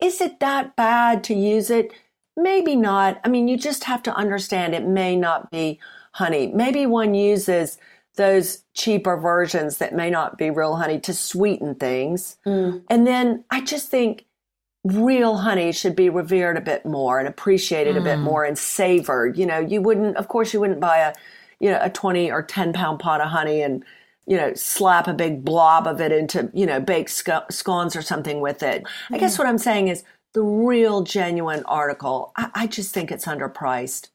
Is 0.00 0.20
it 0.20 0.40
that 0.40 0.76
bad 0.76 1.22
to 1.24 1.34
use 1.34 1.70
it? 1.70 1.92
Maybe 2.36 2.74
not. 2.74 3.20
I 3.24 3.28
mean, 3.28 3.48
you 3.48 3.58
just 3.58 3.84
have 3.84 4.02
to 4.04 4.14
understand 4.14 4.74
it 4.74 4.86
may 4.86 5.14
not 5.16 5.50
be 5.50 5.78
honey. 6.12 6.46
Maybe 6.46 6.86
one 6.86 7.14
uses 7.14 7.78
those 8.14 8.64
cheaper 8.74 9.16
versions 9.16 9.76
that 9.78 9.94
may 9.94 10.08
not 10.08 10.38
be 10.38 10.50
real 10.50 10.76
honey 10.76 11.00
to 11.00 11.12
sweeten 11.12 11.74
things. 11.74 12.38
Hmm. 12.44 12.78
And 12.88 13.06
then 13.06 13.44
I 13.50 13.60
just 13.60 13.90
think 13.90 14.24
real 14.92 15.38
honey 15.38 15.72
should 15.72 15.96
be 15.96 16.08
revered 16.08 16.56
a 16.56 16.60
bit 16.60 16.84
more 16.84 17.18
and 17.18 17.28
appreciated 17.28 17.96
a 17.96 18.00
bit 18.00 18.18
mm. 18.18 18.22
more 18.22 18.44
and 18.44 18.58
savored. 18.58 19.36
You 19.36 19.46
know, 19.46 19.58
you 19.58 19.80
wouldn't, 19.82 20.16
of 20.16 20.28
course, 20.28 20.52
you 20.52 20.60
wouldn't 20.60 20.80
buy 20.80 20.98
a, 20.98 21.14
you 21.60 21.70
know, 21.70 21.78
a 21.80 21.90
20 21.90 22.30
or 22.30 22.42
10 22.42 22.72
pound 22.72 22.98
pot 23.00 23.20
of 23.20 23.28
honey 23.28 23.62
and, 23.62 23.84
you 24.26 24.36
know, 24.36 24.52
slap 24.54 25.08
a 25.08 25.14
big 25.14 25.44
blob 25.44 25.86
of 25.86 26.00
it 26.00 26.12
into, 26.12 26.50
you 26.52 26.66
know, 26.66 26.80
baked 26.80 27.10
sc- 27.10 27.50
scones 27.50 27.96
or 27.96 28.02
something 28.02 28.40
with 28.40 28.62
it. 28.62 28.84
I 29.10 29.18
guess 29.18 29.36
mm. 29.36 29.38
what 29.40 29.48
I'm 29.48 29.58
saying 29.58 29.88
is 29.88 30.04
the 30.34 30.42
real 30.42 31.02
genuine 31.02 31.64
article, 31.64 32.32
I, 32.36 32.50
I 32.54 32.66
just 32.66 32.92
think 32.92 33.10
it's 33.10 33.26
underpriced. 33.26 34.08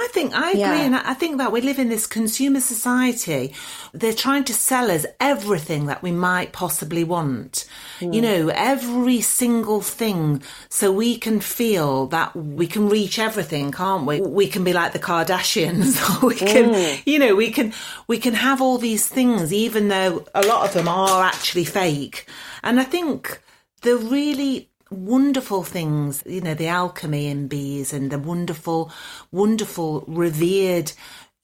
I 0.00 0.08
think 0.12 0.34
I 0.34 0.50
agree, 0.50 0.60
Yeah. 0.60 0.80
and 0.80 0.96
I 0.96 1.14
think 1.14 1.38
that 1.38 1.52
we 1.52 1.60
live 1.60 1.78
in 1.78 1.88
this 1.88 2.06
consumer 2.06 2.60
society. 2.60 3.54
They're 3.92 4.12
trying 4.12 4.44
to 4.44 4.54
sell 4.54 4.90
us 4.90 5.06
everything 5.20 5.86
that 5.86 6.02
we 6.02 6.12
might 6.12 6.52
possibly 6.52 7.04
want. 7.04 7.64
You 8.00 8.20
know, 8.20 8.48
every 8.48 9.20
single 9.20 9.80
thing, 9.80 10.42
so 10.68 10.92
we 10.92 11.16
can 11.16 11.40
feel 11.40 12.06
that 12.08 12.34
we 12.34 12.66
can 12.66 12.88
reach 12.88 13.18
everything, 13.18 13.72
can't 13.72 14.04
we? 14.04 14.20
We 14.20 14.46
can 14.48 14.64
be 14.64 14.72
like 14.72 14.92
the 14.92 14.98
Kardashians. 14.98 16.22
we 16.22 16.34
can, 16.34 16.70
mm. 16.70 17.02
you 17.06 17.18
know, 17.18 17.34
we 17.34 17.50
can 17.50 17.72
we 18.06 18.18
can 18.18 18.34
have 18.34 18.60
all 18.60 18.78
these 18.78 19.06
things, 19.08 19.52
even 19.52 19.88
though 19.88 20.24
a 20.34 20.42
lot 20.42 20.66
of 20.66 20.74
them 20.74 20.88
are 20.88 21.22
actually 21.22 21.64
fake. 21.64 22.26
And 22.62 22.80
I 22.80 22.84
think 22.84 23.40
the 23.82 23.96
really 23.96 24.70
wonderful 24.94 25.62
things, 25.62 26.22
you 26.26 26.40
know, 26.40 26.54
the 26.54 26.68
alchemy 26.68 27.26
in 27.26 27.48
bees 27.48 27.92
and 27.92 28.10
the 28.10 28.18
wonderful, 28.18 28.90
wonderful, 29.30 30.04
revered, 30.06 30.92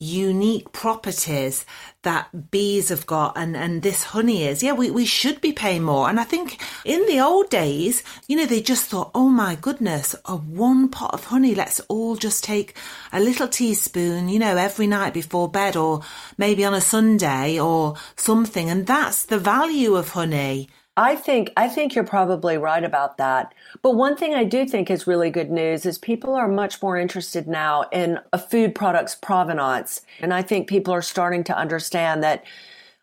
unique 0.01 0.73
properties 0.73 1.67
that 2.03 2.51
bees 2.51 2.89
have 2.89 3.07
got 3.07 3.37
and, 3.37 3.55
and 3.55 3.83
this 3.83 4.03
honey 4.03 4.45
is. 4.45 4.63
Yeah, 4.63 4.73
we, 4.73 4.91
we 4.91 5.05
should 5.05 5.43
be 5.43 5.53
paying 5.53 5.83
more. 5.83 6.09
And 6.09 6.19
I 6.19 6.25
think 6.25 6.61
in 6.87 7.05
the 7.07 7.21
old 7.21 7.51
days, 7.51 8.03
you 8.27 8.37
know, 8.37 8.47
they 8.47 8.63
just 8.63 8.87
thought, 8.87 9.11
oh 9.15 9.29
my 9.29 9.57
goodness, 9.57 10.17
a 10.25 10.37
one 10.37 10.89
pot 10.89 11.13
of 11.13 11.25
honey, 11.25 11.55
let's 11.55 11.81
all 11.81 12.17
just 12.17 12.43
take 12.43 12.75
a 13.13 13.21
little 13.21 13.47
teaspoon, 13.47 14.31
you 14.31 14.39
know, 14.39 14.57
every 14.57 14.87
night 14.87 15.13
before 15.13 15.51
bed 15.51 15.77
or 15.77 16.01
maybe 16.39 16.65
on 16.65 16.73
a 16.73 16.81
Sunday 16.81 17.61
or 17.61 17.95
something. 18.17 18.71
And 18.71 18.87
that's 18.87 19.25
the 19.25 19.39
value 19.39 19.97
of 19.97 20.09
honey. 20.09 20.71
I 20.97 21.17
think 21.17 21.53
I 21.57 21.69
think 21.69 21.95
you're 21.95 22.05
probably 22.05 22.59
right 22.59 22.83
about 22.83 23.17
that. 23.19 23.55
But 23.83 23.93
one 23.93 24.17
thing 24.17 24.35
I 24.35 24.45
do 24.45 24.67
think 24.67 24.91
is 24.91 25.07
really 25.07 25.31
good 25.31 25.51
news 25.51 25.87
is 25.87 25.99
people 25.99 26.35
are 26.35 26.49
much 26.49 26.83
more 26.83 26.97
interested 26.97 27.47
now 27.47 27.85
in 27.93 28.19
a 28.33 28.39
food 28.39 28.75
product's 28.75 29.15
provenance, 29.15 30.03
and 30.21 30.35
I 30.35 30.43
think 30.43 30.69
people 30.69 30.93
are 30.93 31.03
starting 31.03 31.45
to 31.45 31.57
understand 31.57 32.23
that 32.23 32.45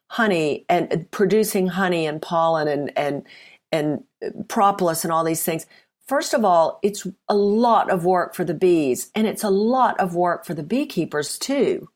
honey 0.09 0.65
and 0.69 1.09
producing 1.11 1.67
honey 1.67 2.05
and 2.05 2.21
pollen 2.21 2.67
and 2.67 2.91
and 2.97 3.23
and 3.71 4.03
propolis 4.47 5.03
and 5.03 5.11
all 5.11 5.23
these 5.23 5.43
things. 5.43 5.65
First 6.07 6.33
of 6.33 6.45
all, 6.45 6.79
it's 6.83 7.05
a 7.27 7.35
lot 7.35 7.89
of 7.89 8.05
work 8.05 8.35
for 8.35 8.43
the 8.43 8.53
bees, 8.53 9.11
and 9.15 9.27
it's 9.27 9.43
a 9.43 9.49
lot 9.49 9.99
of 9.99 10.13
work 10.13 10.45
for 10.45 10.53
the 10.53 10.63
beekeepers 10.63 11.37
too. 11.37 11.89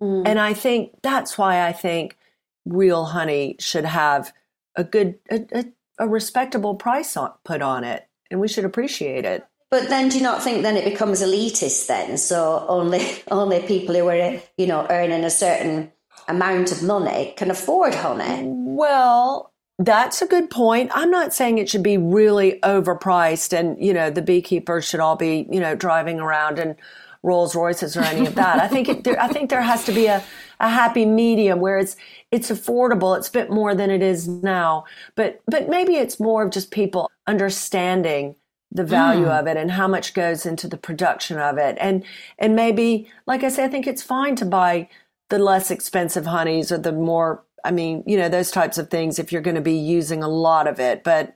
Mm. 0.00 0.26
And 0.26 0.38
I 0.38 0.54
think 0.54 0.92
that's 1.02 1.36
why 1.36 1.66
I 1.66 1.72
think 1.72 2.16
real 2.64 3.06
honey 3.06 3.56
should 3.58 3.84
have 3.84 4.32
a 4.76 4.84
good, 4.84 5.18
a, 5.30 5.46
a, 5.52 5.64
a 5.98 6.08
respectable 6.08 6.74
price 6.74 7.16
on, 7.16 7.32
put 7.44 7.62
on 7.62 7.84
it, 7.84 8.06
and 8.30 8.40
we 8.40 8.48
should 8.48 8.64
appreciate 8.64 9.24
it. 9.24 9.46
But 9.70 9.90
then, 9.90 10.08
do 10.08 10.16
you 10.16 10.22
not 10.22 10.42
think 10.42 10.62
then 10.62 10.76
it 10.76 10.84
becomes 10.84 11.22
elitist? 11.22 11.86
Then, 11.86 12.16
so 12.16 12.64
only 12.68 13.06
only 13.30 13.60
people 13.60 13.94
who 13.94 14.08
are 14.08 14.40
you 14.56 14.66
know 14.66 14.86
earning 14.88 15.24
a 15.24 15.30
certain 15.30 15.92
amount 16.26 16.72
of 16.72 16.82
money 16.82 17.34
can 17.36 17.50
afford 17.50 17.94
honey. 17.94 18.44
Well, 18.44 19.52
that's 19.78 20.22
a 20.22 20.26
good 20.26 20.50
point. 20.50 20.90
I'm 20.94 21.10
not 21.10 21.32
saying 21.32 21.58
it 21.58 21.68
should 21.68 21.82
be 21.82 21.98
really 21.98 22.58
overpriced, 22.62 23.56
and 23.56 23.82
you 23.82 23.92
know 23.92 24.10
the 24.10 24.22
beekeepers 24.22 24.88
should 24.88 25.00
all 25.00 25.16
be 25.16 25.46
you 25.50 25.60
know 25.60 25.74
driving 25.74 26.18
around 26.18 26.58
in 26.58 26.76
Rolls 27.22 27.54
Royces 27.54 27.96
or 27.96 28.02
any 28.02 28.26
of 28.26 28.34
that. 28.36 28.60
I 28.60 28.68
think 28.68 28.88
it, 28.88 29.04
there, 29.04 29.20
I 29.20 29.28
think 29.28 29.50
there 29.50 29.62
has 29.62 29.84
to 29.84 29.92
be 29.92 30.06
a 30.06 30.22
a 30.60 30.68
happy 30.68 31.04
medium 31.04 31.60
where 31.60 31.78
it's 31.78 31.96
it's 32.30 32.50
affordable. 32.50 33.16
It's 33.16 33.28
a 33.28 33.32
bit 33.32 33.50
more 33.50 33.74
than 33.74 33.90
it 33.90 34.02
is 34.02 34.28
now, 34.28 34.84
but 35.14 35.40
but 35.46 35.68
maybe 35.68 35.96
it's 35.96 36.20
more 36.20 36.44
of 36.44 36.50
just 36.50 36.70
people 36.70 37.10
understanding 37.26 38.36
the 38.70 38.84
value 38.84 39.26
mm. 39.26 39.40
of 39.40 39.46
it 39.46 39.56
and 39.56 39.70
how 39.70 39.88
much 39.88 40.12
goes 40.14 40.44
into 40.44 40.68
the 40.68 40.76
production 40.76 41.38
of 41.38 41.58
it, 41.58 41.76
and 41.80 42.04
and 42.38 42.54
maybe 42.56 43.08
like 43.26 43.44
I 43.44 43.48
say, 43.48 43.64
I 43.64 43.68
think 43.68 43.86
it's 43.86 44.02
fine 44.02 44.36
to 44.36 44.44
buy 44.44 44.88
the 45.28 45.38
less 45.38 45.70
expensive 45.70 46.26
honeys 46.26 46.72
or 46.72 46.78
the 46.78 46.92
more. 46.92 47.44
I 47.64 47.70
mean, 47.70 48.04
you 48.06 48.16
know, 48.16 48.28
those 48.28 48.50
types 48.50 48.78
of 48.78 48.88
things 48.88 49.18
if 49.18 49.32
you're 49.32 49.42
going 49.42 49.56
to 49.56 49.60
be 49.60 49.76
using 49.76 50.22
a 50.22 50.28
lot 50.28 50.66
of 50.66 50.80
it, 50.80 51.04
but. 51.04 51.34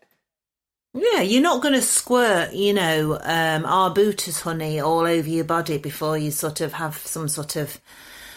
Yeah, 0.95 1.23
you're 1.23 1.43
not 1.43 1.63
going 1.63 1.75
to 1.75 1.81
squirt, 1.81 2.53
you 2.53 2.75
know, 2.75 3.19
um, 3.23 3.65
arbutus 3.65 4.43
honey 4.43 4.79
all 4.79 5.01
over 5.07 5.29
your 5.29 5.45
body 5.45 5.79
before 5.79 6.19
you 6.19 6.31
sort 6.31 6.61
of 6.61 6.75
have 6.75 6.97
some 6.99 7.29
sort 7.29 7.57
of 7.57 7.81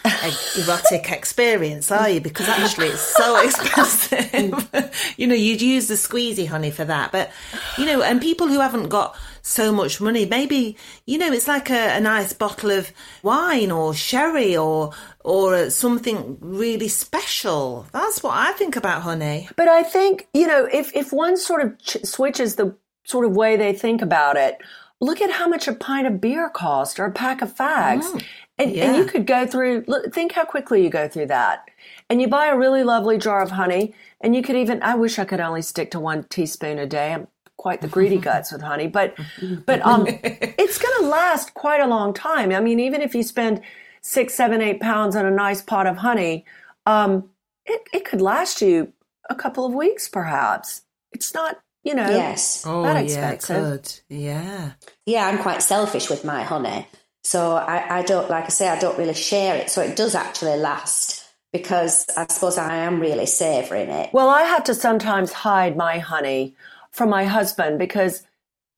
erotic 0.57 1.11
experience, 1.11 1.91
are 1.91 2.09
you? 2.09 2.21
Because 2.21 2.47
actually 2.47 2.87
it's 2.87 3.01
so 3.01 3.35
expensive. 3.45 4.69
you 5.17 5.27
know, 5.27 5.35
you'd 5.35 5.61
use 5.61 5.89
the 5.89 5.95
squeezy 5.95 6.47
honey 6.47 6.71
for 6.71 6.85
that. 6.85 7.11
But, 7.11 7.29
you 7.77 7.85
know, 7.85 8.01
and 8.01 8.21
people 8.21 8.47
who 8.47 8.61
haven't 8.61 8.87
got 8.87 9.17
so 9.41 9.73
much 9.73 9.99
money, 9.99 10.25
maybe, 10.25 10.77
you 11.05 11.17
know, 11.17 11.33
it's 11.33 11.49
like 11.49 11.69
a, 11.69 11.97
a 11.97 11.99
nice 11.99 12.31
bottle 12.31 12.71
of 12.71 12.89
wine 13.21 13.69
or 13.69 13.93
sherry 13.93 14.55
or, 14.55 14.93
or 15.25 15.71
something 15.71 16.37
really 16.39 16.87
special. 16.87 17.87
That's 17.91 18.21
what 18.21 18.37
I 18.37 18.51
think 18.51 18.75
about 18.75 19.01
honey. 19.01 19.49
But 19.55 19.67
I 19.67 19.81
think, 19.81 20.27
you 20.35 20.45
know, 20.45 20.69
if, 20.71 20.95
if 20.95 21.11
one 21.11 21.35
sort 21.35 21.63
of 21.63 21.79
ch- 21.79 22.05
switches 22.05 22.57
the 22.57 22.75
sort 23.05 23.25
of 23.25 23.35
way 23.35 23.57
they 23.57 23.73
think 23.73 24.03
about 24.03 24.37
it, 24.37 24.59
look 25.01 25.21
at 25.21 25.31
how 25.31 25.47
much 25.47 25.67
a 25.67 25.73
pint 25.73 26.05
of 26.05 26.21
beer 26.21 26.47
cost 26.49 26.99
or 26.99 27.05
a 27.05 27.11
pack 27.11 27.41
of 27.41 27.55
fags. 27.55 28.03
Mm. 28.03 28.23
And, 28.59 28.71
yeah. 28.71 28.85
and 28.85 28.97
you 28.97 29.05
could 29.05 29.25
go 29.25 29.47
through, 29.47 29.83
look, 29.87 30.13
think 30.13 30.33
how 30.33 30.45
quickly 30.45 30.83
you 30.83 30.91
go 30.91 31.07
through 31.07 31.25
that. 31.25 31.65
And 32.07 32.21
you 32.21 32.27
buy 32.27 32.45
a 32.45 32.55
really 32.55 32.83
lovely 32.83 33.17
jar 33.17 33.41
of 33.41 33.49
honey, 33.49 33.95
and 34.21 34.35
you 34.35 34.43
could 34.43 34.55
even, 34.55 34.81
I 34.83 34.93
wish 34.93 35.17
I 35.17 35.25
could 35.25 35.39
only 35.39 35.63
stick 35.63 35.89
to 35.91 35.99
one 35.99 36.25
teaspoon 36.25 36.77
a 36.77 36.85
day. 36.85 37.13
I'm 37.13 37.27
quite 37.57 37.81
the 37.81 37.87
greedy 37.87 38.17
guts 38.29 38.51
with 38.51 38.61
honey, 38.61 38.87
but, 38.87 39.17
but, 39.65 39.83
um, 39.83 40.05
it's 40.07 40.77
going 40.77 41.01
to 41.01 41.07
last 41.07 41.55
quite 41.55 41.81
a 41.81 41.87
long 41.87 42.13
time. 42.13 42.51
I 42.51 42.59
mean, 42.59 42.79
even 42.79 43.01
if 43.01 43.15
you 43.15 43.23
spend 43.23 43.61
six, 44.05 44.35
seven, 44.35 44.61
eight 44.61 44.79
pounds 44.79 45.15
on 45.15 45.25
a 45.25 45.31
nice 45.31 45.63
pot 45.63 45.87
of 45.87 45.97
honey, 45.97 46.45
um, 46.85 47.27
it, 47.65 47.81
it 47.91 48.05
could 48.05 48.21
last 48.21 48.61
you 48.61 48.93
a 49.31 49.35
couple 49.35 49.65
of 49.65 49.73
weeks, 49.73 50.07
perhaps. 50.07 50.83
It's 51.11 51.33
not, 51.33 51.59
you 51.83 51.95
know, 51.95 52.07
yes. 52.09 52.63
Oh, 52.67 52.83
that 52.83 53.03
expensive. 53.03 54.01
Yeah, 54.07 54.43
yeah. 54.43 54.71
Yeah, 55.07 55.27
I'm 55.27 55.39
quite 55.39 55.63
selfish 55.63 56.07
with 56.07 56.23
my 56.23 56.43
honey. 56.43 56.87
So 57.23 57.55
I, 57.55 57.99
I 57.99 58.01
don't, 58.03 58.29
like 58.29 58.45
I 58.45 58.49
say, 58.49 58.69
I 58.69 58.77
don't 58.77 58.97
really 58.99 59.15
share 59.15 59.55
it. 59.55 59.71
So 59.71 59.81
it 59.81 59.95
does 59.95 60.13
actually 60.13 60.57
last 60.57 61.25
because 61.51 62.05
I 62.15 62.27
suppose 62.29 62.59
I 62.59 62.75
am 62.75 62.99
really 62.99 63.25
savouring 63.25 63.89
it. 63.89 64.13
Well, 64.13 64.29
I 64.29 64.43
have 64.43 64.65
to 64.65 64.75
sometimes 64.75 65.33
hide 65.33 65.75
my 65.75 65.97
honey 65.97 66.55
from 66.91 67.09
my 67.09 67.25
husband 67.25 67.79
because 67.79 68.21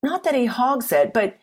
not 0.01 0.23
that 0.23 0.35
he 0.35 0.45
hogs 0.45 0.93
it, 0.93 1.11
but 1.11 1.37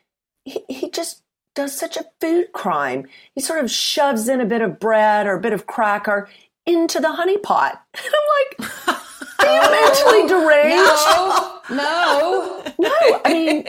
he, 0.47 0.65
he 0.71 0.91
just 0.91 1.24
does 1.55 1.77
such 1.77 1.97
a 1.97 2.05
food 2.21 2.53
crime. 2.53 3.07
He 3.35 3.41
sort 3.41 3.63
of 3.63 3.71
shoves 3.71 4.29
in 4.29 4.41
a 4.41 4.45
bit 4.45 4.61
of 4.61 4.79
bread 4.79 5.27
or 5.27 5.35
a 5.35 5.41
bit 5.41 5.53
of 5.53 5.67
cracker 5.67 6.29
into 6.67 7.01
the 7.01 7.13
honey 7.13 7.39
pot. 7.39 7.83
And 7.95 8.15
I'm 8.15 8.69
like, 8.89 8.99
are 9.39 9.55
you 9.55 9.71
mentally 9.71 10.27
deranged? 10.29 10.77
No, 10.77 11.61
no. 11.71 12.65
No, 12.79 13.21
I 13.25 13.33
mean, 13.33 13.65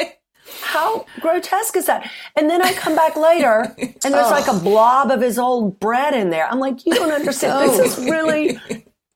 how 0.61 1.05
grotesque 1.19 1.75
is 1.75 1.85
that? 1.85 2.09
And 2.35 2.49
then 2.49 2.61
I 2.61 2.73
come 2.73 2.95
back 2.95 3.15
later 3.15 3.73
and 3.77 4.13
there's 4.13 4.27
oh. 4.27 4.31
like 4.31 4.47
a 4.47 4.59
blob 4.59 5.11
of 5.11 5.21
his 5.21 5.37
old 5.37 5.79
bread 5.79 6.13
in 6.13 6.29
there. 6.29 6.47
I'm 6.47 6.59
like, 6.59 6.85
you 6.85 6.93
don't 6.93 7.11
understand. 7.11 7.69
This 7.69 7.97
is 7.97 8.05
really 8.05 8.59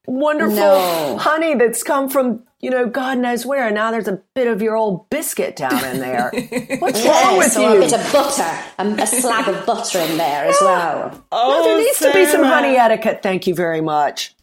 wonderful 0.10 0.56
no. 0.56 1.17
honey 1.17 1.56
that's 1.56 1.84
come 1.84 2.10
from, 2.10 2.43
you 2.60 2.69
know, 2.69 2.88
God 2.88 3.19
knows 3.19 3.45
where. 3.45 3.67
And 3.67 3.76
now 3.76 3.91
there's 3.91 4.08
a 4.08 4.22
bit 4.34 4.48
of 4.48 4.62
your 4.62 4.76
old 4.76 5.10
biscuit 5.10 5.56
down 5.56 5.84
in 5.86 6.00
there. 6.00 6.32
What's 6.80 7.04
yes, 7.04 7.26
wrong 7.26 7.38
with 7.38 7.56
you? 7.56 7.78
A 7.78 7.80
bit 7.80 7.93
of 7.93 8.12
butter, 8.12 8.60
a, 8.78 9.04
a 9.04 9.08
slag 9.08 9.48
of 9.48 9.65
butter 9.65 10.00
in 10.00 10.17
there 10.17 10.45
as 10.45 10.58
well. 10.62 11.24
Oh, 11.32 11.50
no, 11.50 11.63
there 11.63 11.78
needs 11.78 11.98
Sarah. 11.98 12.13
to 12.13 12.19
be 12.19 12.26
some 12.26 12.43
honey 12.43 12.76
etiquette. 12.76 13.22
Thank 13.22 13.48
you 13.48 13.56
very 13.56 13.82
much. 13.82 14.36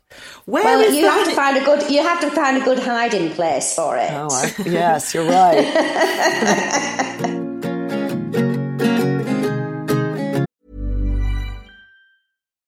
Where 0.46 0.62
well, 0.62 0.92
you 0.92 1.04
have 1.04 1.28
to 1.28 1.34
find 1.34 1.56
a 1.56 1.64
good 1.64 1.90
you 1.90 2.00
have 2.02 2.20
to 2.20 2.30
find 2.30 2.62
a 2.62 2.64
good 2.64 2.78
hiding 2.78 3.30
place 3.30 3.74
for 3.74 3.98
it. 3.98 4.08
Oh, 4.12 4.28
I, 4.30 4.54
yes, 4.64 5.12
you're 5.12 5.28
right. 5.28 5.66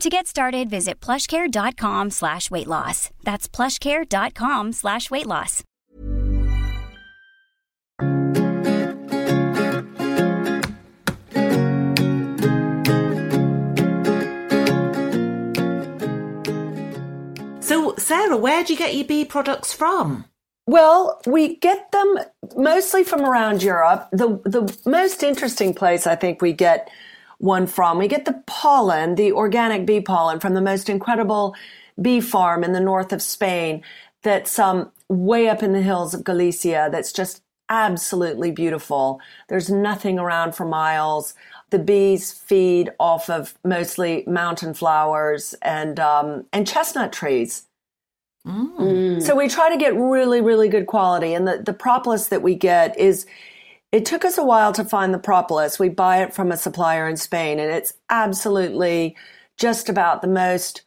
To 0.00 0.08
get 0.08 0.26
started, 0.26 0.70
visit 0.70 0.98
plushcare.com 0.98 2.08
slash 2.08 2.50
weight 2.50 2.66
loss. 2.66 3.10
That's 3.22 3.46
plushcare.com 3.46 4.72
slash 4.72 5.10
weight 5.10 5.26
loss. 5.26 5.62
So, 17.60 17.94
Sarah, 17.98 18.38
where 18.38 18.64
do 18.64 18.72
you 18.72 18.78
get 18.78 18.94
your 18.94 19.04
bee 19.04 19.26
products 19.26 19.74
from? 19.74 20.24
Well, 20.66 21.20
we 21.26 21.56
get 21.56 21.92
them 21.92 22.20
mostly 22.56 23.04
from 23.04 23.20
around 23.20 23.62
Europe. 23.62 24.08
The 24.12 24.40
the 24.46 24.74
most 24.86 25.22
interesting 25.22 25.74
place 25.74 26.06
I 26.06 26.16
think 26.16 26.40
we 26.40 26.54
get 26.54 26.88
one 27.40 27.66
from, 27.66 27.98
we 27.98 28.06
get 28.06 28.24
the 28.26 28.42
pollen, 28.46 29.16
the 29.16 29.32
organic 29.32 29.86
bee 29.86 30.00
pollen 30.00 30.40
from 30.40 30.54
the 30.54 30.60
most 30.60 30.88
incredible 30.88 31.54
bee 32.00 32.20
farm 32.20 32.62
in 32.62 32.72
the 32.72 32.80
north 32.80 33.12
of 33.12 33.22
Spain 33.22 33.82
that's 34.22 34.58
um, 34.58 34.92
way 35.08 35.48
up 35.48 35.62
in 35.62 35.72
the 35.72 35.82
hills 35.82 36.14
of 36.14 36.22
Galicia 36.22 36.88
that's 36.92 37.12
just 37.12 37.42
absolutely 37.70 38.50
beautiful. 38.50 39.20
There's 39.48 39.70
nothing 39.70 40.18
around 40.18 40.54
for 40.54 40.66
miles. 40.66 41.34
The 41.70 41.78
bees 41.78 42.32
feed 42.32 42.90
off 42.98 43.30
of 43.30 43.54
mostly 43.64 44.24
mountain 44.26 44.74
flowers 44.74 45.54
and 45.62 45.98
um, 46.00 46.46
and 46.52 46.66
chestnut 46.66 47.12
trees. 47.12 47.66
Mm. 48.46 49.22
So 49.22 49.36
we 49.36 49.48
try 49.48 49.70
to 49.70 49.76
get 49.76 49.94
really, 49.94 50.40
really 50.40 50.68
good 50.68 50.86
quality. 50.86 51.34
And 51.34 51.46
the, 51.46 51.62
the 51.64 51.72
propolis 51.72 52.28
that 52.28 52.42
we 52.42 52.54
get 52.54 52.98
is, 52.98 53.26
it 53.92 54.04
took 54.04 54.24
us 54.24 54.38
a 54.38 54.44
while 54.44 54.72
to 54.72 54.84
find 54.84 55.12
the 55.12 55.18
propolis. 55.18 55.78
We 55.78 55.88
buy 55.88 56.22
it 56.22 56.32
from 56.32 56.52
a 56.52 56.56
supplier 56.56 57.08
in 57.08 57.16
Spain, 57.16 57.58
and 57.58 57.70
it's 57.70 57.94
absolutely 58.08 59.16
just 59.56 59.88
about 59.88 60.22
the 60.22 60.28
most 60.28 60.82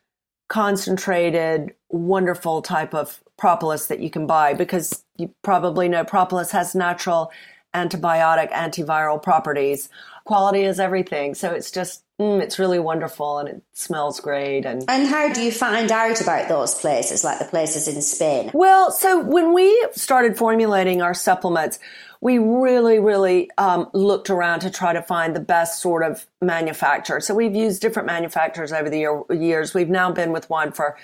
concentrated, 0.48 1.74
wonderful 1.90 2.62
type 2.62 2.94
of 2.94 3.22
propolis 3.38 3.88
that 3.88 4.00
you 4.00 4.10
can 4.10 4.28
buy 4.28 4.54
because 4.54 5.04
you 5.18 5.34
probably 5.42 5.90
know 5.90 6.04
propolis 6.04 6.52
has 6.52 6.76
natural 6.76 7.32
antibiotic, 7.74 8.52
antiviral 8.52 9.22
properties. 9.22 9.90
Quality 10.26 10.64
is 10.64 10.80
everything. 10.80 11.34
So 11.34 11.52
it's 11.52 11.72
just, 11.72 12.04
mm, 12.20 12.40
it's 12.40 12.60
really 12.60 12.80
wonderful 12.80 13.40
and 13.40 13.50
it 13.50 13.64
smells 13.74 14.20
great. 14.20 14.66
And, 14.66 14.86
and 14.88 15.08
how 15.08 15.34
do 15.34 15.42
you 15.42 15.52
find 15.52 15.92
out 15.92 16.22
about 16.22 16.48
those 16.48 16.76
places, 16.76 17.24
like 17.24 17.40
the 17.40 17.46
places 17.46 17.88
in 17.88 18.02
Spain? 18.02 18.52
Well, 18.54 18.92
so 18.92 19.20
when 19.22 19.54
we 19.54 19.88
started 19.94 20.38
formulating 20.38 21.02
our 21.02 21.14
supplements, 21.14 21.80
we 22.24 22.38
really, 22.38 23.00
really 23.00 23.52
um, 23.58 23.90
looked 23.92 24.30
around 24.30 24.62
to 24.62 24.72
try 24.72 24.94
to 24.94 25.02
find 25.02 25.36
the 25.36 25.42
best 25.42 25.82
sort 25.82 26.04
of 26.04 26.26
manufacturer. 26.42 27.20
So 27.20 27.36
we've 27.36 27.54
used 27.54 27.82
different 27.82 28.06
manufacturers 28.06 28.72
over 28.72 28.90
the 28.90 29.00
year, 29.00 29.24
years. 29.30 29.74
We've 29.74 29.90
now 29.90 30.10
been 30.10 30.32
with 30.32 30.50
one 30.50 30.72
for 30.72 30.98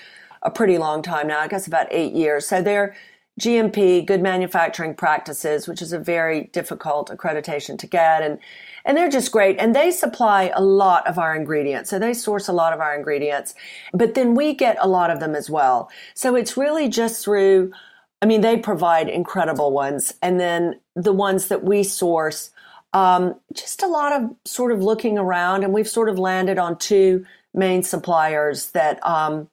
a 0.43 0.49
pretty 0.49 0.77
long 0.77 1.01
time 1.01 1.27
now, 1.27 1.41
I 1.41 1.49
guess 1.49 1.67
about 1.67 1.87
eight 1.91 2.13
years. 2.13 2.47
So 2.47 2.61
they're 2.61 2.95
GMP, 3.37 4.05
good 4.05 4.21
manufacturing 4.21 4.95
practices, 4.95 5.67
which 5.67 5.81
is 5.81 5.91
a 5.91 5.99
very 5.99 6.45
difficult 6.53 7.09
accreditation 7.09 7.77
to 7.79 7.85
get. 7.85 8.21
And, 8.21 8.39
and 8.85 8.95
they're 8.95 9.09
just 9.09 9.33
great. 9.33 9.57
And 9.59 9.75
they 9.75 9.91
supply 9.91 10.53
a 10.55 10.63
lot 10.63 11.05
of 11.05 11.19
our 11.19 11.35
ingredients. 11.35 11.89
So 11.89 11.99
they 11.99 12.13
source 12.13 12.47
a 12.47 12.53
lot 12.53 12.71
of 12.71 12.79
our 12.79 12.95
ingredients, 12.95 13.55
but 13.93 14.13
then 14.13 14.35
we 14.35 14.53
get 14.53 14.77
a 14.79 14.87
lot 14.87 15.09
of 15.09 15.19
them 15.19 15.35
as 15.35 15.49
well. 15.49 15.91
So 16.13 16.35
it's 16.35 16.55
really 16.55 16.87
just 16.87 17.25
through, 17.25 17.73
I 18.21 18.25
mean, 18.25 18.41
they 18.41 18.57
provide 18.57 19.07
incredible 19.07 19.71
ones. 19.71 20.13
And 20.21 20.39
then 20.39 20.79
the 20.95 21.13
ones 21.13 21.47
that 21.47 21.63
we 21.63 21.83
source, 21.83 22.51
um, 22.93 23.35
just 23.53 23.81
a 23.81 23.87
lot 23.87 24.13
of 24.13 24.35
sort 24.45 24.71
of 24.71 24.81
looking 24.81 25.17
around. 25.17 25.63
And 25.63 25.73
we've 25.73 25.87
sort 25.87 26.09
of 26.09 26.19
landed 26.19 26.57
on 26.57 26.77
two 26.77 27.25
main 27.53 27.83
suppliers 27.83 28.71
that, 28.71 29.05
um, 29.05 29.49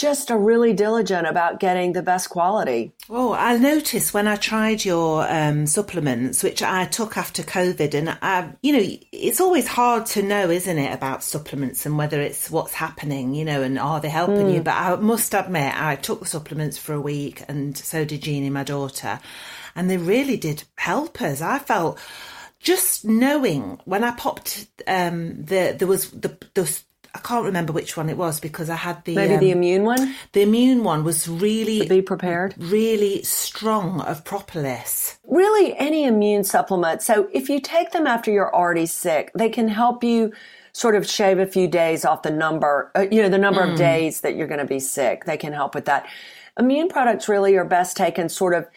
just 0.00 0.30
are 0.30 0.38
really 0.38 0.72
diligent 0.72 1.26
about 1.26 1.60
getting 1.60 1.92
the 1.92 2.02
best 2.02 2.30
quality. 2.30 2.92
Oh, 3.10 3.34
I 3.34 3.58
noticed 3.58 4.14
when 4.14 4.26
I 4.26 4.36
tried 4.36 4.84
your 4.84 5.30
um, 5.30 5.66
supplements, 5.66 6.42
which 6.42 6.62
I 6.62 6.86
took 6.86 7.18
after 7.18 7.42
COVID, 7.42 7.92
and 7.94 8.18
I, 8.22 8.52
you 8.62 8.72
know, 8.72 8.96
it's 9.12 9.40
always 9.40 9.68
hard 9.68 10.06
to 10.06 10.22
know, 10.22 10.48
isn't 10.48 10.78
it, 10.78 10.94
about 10.94 11.22
supplements 11.22 11.84
and 11.84 11.98
whether 11.98 12.20
it's 12.20 12.50
what's 12.50 12.72
happening, 12.72 13.34
you 13.34 13.44
know, 13.44 13.62
and 13.62 13.78
are 13.78 14.00
they 14.00 14.08
helping 14.08 14.46
mm. 14.46 14.54
you? 14.54 14.62
But 14.62 14.76
I 14.76 14.96
must 14.96 15.34
admit, 15.34 15.74
I 15.76 15.96
took 15.96 16.20
the 16.20 16.26
supplements 16.26 16.78
for 16.78 16.94
a 16.94 17.00
week, 17.00 17.42
and 17.46 17.76
so 17.76 18.04
did 18.06 18.22
Jeannie, 18.22 18.48
my 18.48 18.64
daughter, 18.64 19.20
and 19.76 19.90
they 19.90 19.98
really 19.98 20.38
did 20.38 20.64
help 20.76 21.20
us. 21.20 21.42
I 21.42 21.58
felt 21.58 21.98
just 22.58 23.04
knowing 23.04 23.80
when 23.84 24.04
I 24.04 24.12
popped 24.12 24.66
um, 24.86 25.44
the 25.44 25.74
there 25.76 25.88
was 25.88 26.10
the 26.10 26.36
the 26.54 26.80
I 27.14 27.18
can't 27.18 27.44
remember 27.44 27.72
which 27.72 27.96
one 27.96 28.08
it 28.08 28.16
was 28.16 28.40
because 28.40 28.70
I 28.70 28.76
had 28.76 29.04
the 29.04 29.16
maybe 29.16 29.34
um, 29.34 29.40
the 29.40 29.50
immune 29.50 29.84
one. 29.84 30.14
The 30.32 30.42
immune 30.42 30.84
one 30.84 31.04
was 31.04 31.28
really 31.28 31.86
be 31.86 32.02
prepared, 32.02 32.54
really 32.56 33.22
strong 33.22 34.00
of 34.02 34.24
propolis. 34.24 35.18
Really, 35.26 35.76
any 35.76 36.04
immune 36.04 36.44
supplement. 36.44 37.02
So 37.02 37.28
if 37.32 37.48
you 37.48 37.60
take 37.60 37.90
them 37.92 38.06
after 38.06 38.30
you're 38.30 38.54
already 38.54 38.86
sick, 38.86 39.32
they 39.34 39.48
can 39.48 39.68
help 39.68 40.04
you 40.04 40.32
sort 40.72 40.94
of 40.94 41.08
shave 41.08 41.38
a 41.38 41.46
few 41.46 41.66
days 41.66 42.04
off 42.04 42.22
the 42.22 42.30
number, 42.30 42.92
uh, 42.94 43.06
you 43.10 43.22
know, 43.22 43.28
the 43.28 43.38
number 43.38 43.60
mm. 43.60 43.72
of 43.72 43.78
days 43.78 44.20
that 44.20 44.36
you're 44.36 44.46
going 44.46 44.60
to 44.60 44.66
be 44.66 44.80
sick. 44.80 45.24
They 45.24 45.36
can 45.36 45.52
help 45.52 45.74
with 45.74 45.86
that. 45.86 46.08
Immune 46.58 46.88
products 46.88 47.28
really 47.28 47.56
are 47.56 47.64
best 47.64 47.96
taken 47.96 48.28
sort 48.28 48.54
of 48.54 48.68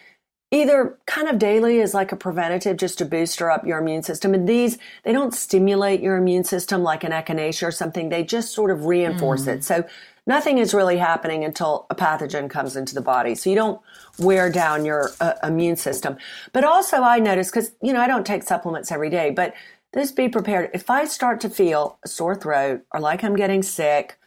either 0.53 0.99
kind 1.07 1.27
of 1.27 1.39
daily 1.39 1.81
as 1.81 1.95
like 1.95 2.11
a 2.11 2.15
preventative 2.15 2.77
just 2.77 2.99
to 2.99 3.05
booster 3.05 3.49
up 3.49 3.65
your 3.65 3.79
immune 3.79 4.03
system. 4.03 4.35
And 4.35 4.47
these, 4.47 4.77
they 5.03 5.11
don't 5.11 5.33
stimulate 5.33 5.99
your 5.99 6.15
immune 6.15 6.43
system 6.43 6.83
like 6.83 7.03
an 7.03 7.11
echinacea 7.11 7.67
or 7.67 7.71
something. 7.71 8.09
They 8.09 8.23
just 8.23 8.53
sort 8.53 8.69
of 8.69 8.85
reinforce 8.85 9.45
mm. 9.45 9.55
it. 9.55 9.63
So 9.63 9.83
nothing 10.27 10.59
is 10.59 10.71
really 10.71 10.97
happening 10.97 11.43
until 11.43 11.87
a 11.89 11.95
pathogen 11.95 12.51
comes 12.51 12.75
into 12.75 12.93
the 12.93 13.01
body. 13.01 13.33
So 13.33 13.49
you 13.49 13.55
don't 13.55 13.81
wear 14.19 14.51
down 14.51 14.85
your 14.85 15.09
uh, 15.19 15.33
immune 15.41 15.75
system. 15.75 16.17
But 16.51 16.63
also 16.63 16.97
I 16.97 17.17
notice, 17.17 17.49
cause 17.49 17.71
you 17.81 17.91
know, 17.91 18.01
I 18.01 18.07
don't 18.07 18.25
take 18.25 18.43
supplements 18.43 18.91
every 18.91 19.09
day, 19.09 19.31
but 19.31 19.55
just 19.95 20.15
be 20.15 20.29
prepared. 20.29 20.69
If 20.71 20.87
I 20.87 21.05
start 21.05 21.41
to 21.41 21.49
feel 21.49 21.97
a 22.05 22.07
sore 22.07 22.35
throat 22.35 22.85
or 22.91 22.99
like 22.99 23.23
I'm 23.23 23.35
getting 23.35 23.63
sick 23.63 24.19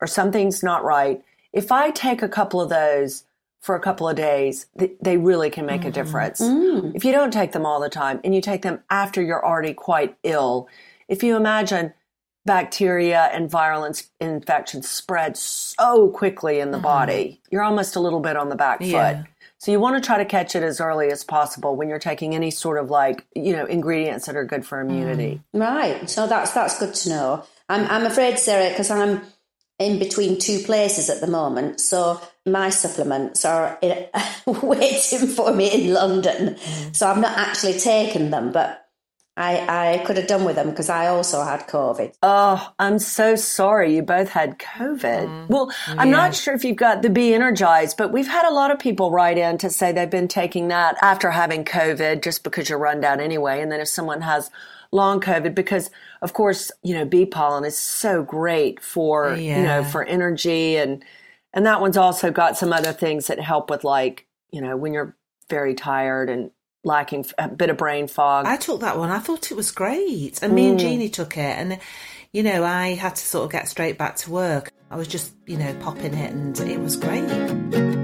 or 0.00 0.06
something's 0.06 0.62
not 0.62 0.84
right, 0.84 1.22
if 1.52 1.70
I 1.70 1.90
take 1.90 2.22
a 2.22 2.28
couple 2.30 2.62
of 2.62 2.70
those, 2.70 3.24
for 3.66 3.74
a 3.74 3.80
couple 3.80 4.08
of 4.08 4.14
days, 4.14 4.66
they 5.02 5.16
really 5.16 5.50
can 5.50 5.66
make 5.66 5.80
mm-hmm. 5.80 5.88
a 5.88 5.92
difference. 5.92 6.40
Mm. 6.40 6.94
If 6.94 7.04
you 7.04 7.10
don't 7.10 7.32
take 7.32 7.50
them 7.50 7.66
all 7.66 7.80
the 7.80 7.88
time 7.88 8.20
and 8.22 8.32
you 8.32 8.40
take 8.40 8.62
them 8.62 8.78
after 8.90 9.20
you're 9.20 9.44
already 9.44 9.74
quite 9.74 10.16
ill, 10.22 10.68
if 11.08 11.24
you 11.24 11.36
imagine 11.36 11.92
bacteria 12.44 13.22
and 13.32 13.50
viral 13.50 13.84
in- 13.84 14.34
infections 14.34 14.88
spread 14.88 15.36
so 15.36 16.08
quickly 16.10 16.60
in 16.60 16.70
the 16.70 16.76
mm-hmm. 16.76 16.84
body, 16.84 17.40
you're 17.50 17.64
almost 17.64 17.96
a 17.96 18.00
little 18.00 18.20
bit 18.20 18.36
on 18.36 18.50
the 18.50 18.54
back 18.54 18.78
yeah. 18.80 19.22
foot. 19.22 19.30
So 19.58 19.72
you 19.72 19.80
want 19.80 20.00
to 20.00 20.06
try 20.06 20.18
to 20.18 20.24
catch 20.24 20.54
it 20.54 20.62
as 20.62 20.80
early 20.80 21.10
as 21.10 21.24
possible 21.24 21.74
when 21.74 21.88
you're 21.88 21.98
taking 21.98 22.36
any 22.36 22.52
sort 22.52 22.78
of 22.78 22.88
like, 22.88 23.26
you 23.34 23.52
know, 23.52 23.64
ingredients 23.64 24.26
that 24.26 24.36
are 24.36 24.44
good 24.44 24.64
for 24.64 24.80
immunity. 24.80 25.42
Mm. 25.52 25.60
Right. 25.60 26.08
So 26.08 26.28
that's 26.28 26.52
that's 26.52 26.78
good 26.78 26.94
to 26.94 27.08
know. 27.08 27.44
I'm 27.68 27.84
I'm 27.90 28.06
afraid, 28.06 28.38
Sarah, 28.38 28.70
because 28.70 28.92
I'm 28.92 29.22
in 29.78 29.98
between 29.98 30.38
two 30.38 30.60
places 30.60 31.10
at 31.10 31.20
the 31.20 31.26
moment. 31.26 31.80
So 31.80 32.20
my 32.46 32.70
supplements 32.70 33.44
are 33.44 33.78
in, 33.82 34.06
waiting 34.46 35.28
for 35.28 35.52
me 35.52 35.70
in 35.70 35.92
London. 35.92 36.54
Mm. 36.54 36.96
So 36.96 37.06
I've 37.06 37.20
not 37.20 37.36
actually 37.36 37.78
taken 37.78 38.30
them, 38.30 38.52
but 38.52 38.86
I, 39.38 39.98
I 39.98 40.04
could 40.06 40.16
have 40.16 40.28
done 40.28 40.46
with 40.46 40.56
them 40.56 40.70
because 40.70 40.88
I 40.88 41.08
also 41.08 41.44
had 41.44 41.68
COVID. 41.68 42.14
Oh, 42.22 42.72
I'm 42.78 42.98
so 42.98 43.36
sorry. 43.36 43.94
You 43.94 44.02
both 44.02 44.30
had 44.30 44.58
COVID. 44.58 45.28
Mm. 45.28 45.48
Well, 45.48 45.70
I'm 45.88 46.10
not 46.10 46.34
sure 46.34 46.54
if 46.54 46.64
you've 46.64 46.78
got 46.78 47.02
the 47.02 47.10
Bee 47.10 47.34
Energized, 47.34 47.98
but 47.98 48.12
we've 48.12 48.28
had 48.28 48.48
a 48.48 48.54
lot 48.54 48.70
of 48.70 48.78
people 48.78 49.10
write 49.10 49.36
in 49.36 49.58
to 49.58 49.68
say 49.68 49.92
they've 49.92 50.08
been 50.08 50.28
taking 50.28 50.68
that 50.68 50.96
after 51.02 51.30
having 51.32 51.66
COVID 51.66 52.22
just 52.22 52.44
because 52.44 52.70
you're 52.70 52.78
run 52.78 53.00
down 53.00 53.20
anyway. 53.20 53.60
And 53.60 53.70
then 53.70 53.80
if 53.80 53.88
someone 53.88 54.22
has 54.22 54.50
long 54.90 55.20
COVID 55.20 55.54
because 55.54 55.90
of 56.22 56.32
course, 56.32 56.70
you 56.82 56.94
know, 56.94 57.04
bee 57.04 57.26
pollen 57.26 57.64
is 57.64 57.78
so 57.78 58.22
great 58.22 58.80
for, 58.80 59.34
yeah. 59.34 59.58
you 59.58 59.62
know, 59.62 59.84
for 59.84 60.04
energy 60.04 60.76
and 60.76 61.04
and 61.52 61.64
that 61.64 61.80
one's 61.80 61.96
also 61.96 62.30
got 62.30 62.56
some 62.56 62.72
other 62.72 62.92
things 62.92 63.28
that 63.28 63.40
help 63.40 63.70
with 63.70 63.82
like, 63.82 64.26
you 64.50 64.60
know, 64.60 64.76
when 64.76 64.92
you're 64.92 65.16
very 65.48 65.74
tired 65.74 66.28
and 66.28 66.50
lacking 66.84 67.24
a 67.38 67.48
bit 67.48 67.70
of 67.70 67.76
brain 67.76 68.08
fog. 68.08 68.46
I 68.46 68.56
took 68.56 68.80
that 68.80 68.98
one. 68.98 69.10
I 69.10 69.18
thought 69.18 69.50
it 69.50 69.56
was 69.56 69.70
great. 69.70 70.40
And 70.42 70.54
me 70.54 70.68
and 70.68 70.78
mm. 70.78 70.82
Jeannie 70.82 71.08
took 71.08 71.36
it 71.36 71.40
and 71.40 71.78
you 72.32 72.42
know, 72.42 72.64
I 72.64 72.88
had 72.88 73.16
to 73.16 73.22
sort 73.22 73.46
of 73.46 73.52
get 73.52 73.68
straight 73.68 73.96
back 73.96 74.16
to 74.16 74.30
work. 74.30 74.70
I 74.90 74.96
was 74.96 75.08
just, 75.08 75.32
you 75.46 75.56
know, 75.56 75.74
popping 75.80 76.14
it 76.14 76.32
and 76.32 76.58
it 76.60 76.78
was 76.80 76.96
great. 76.96 77.95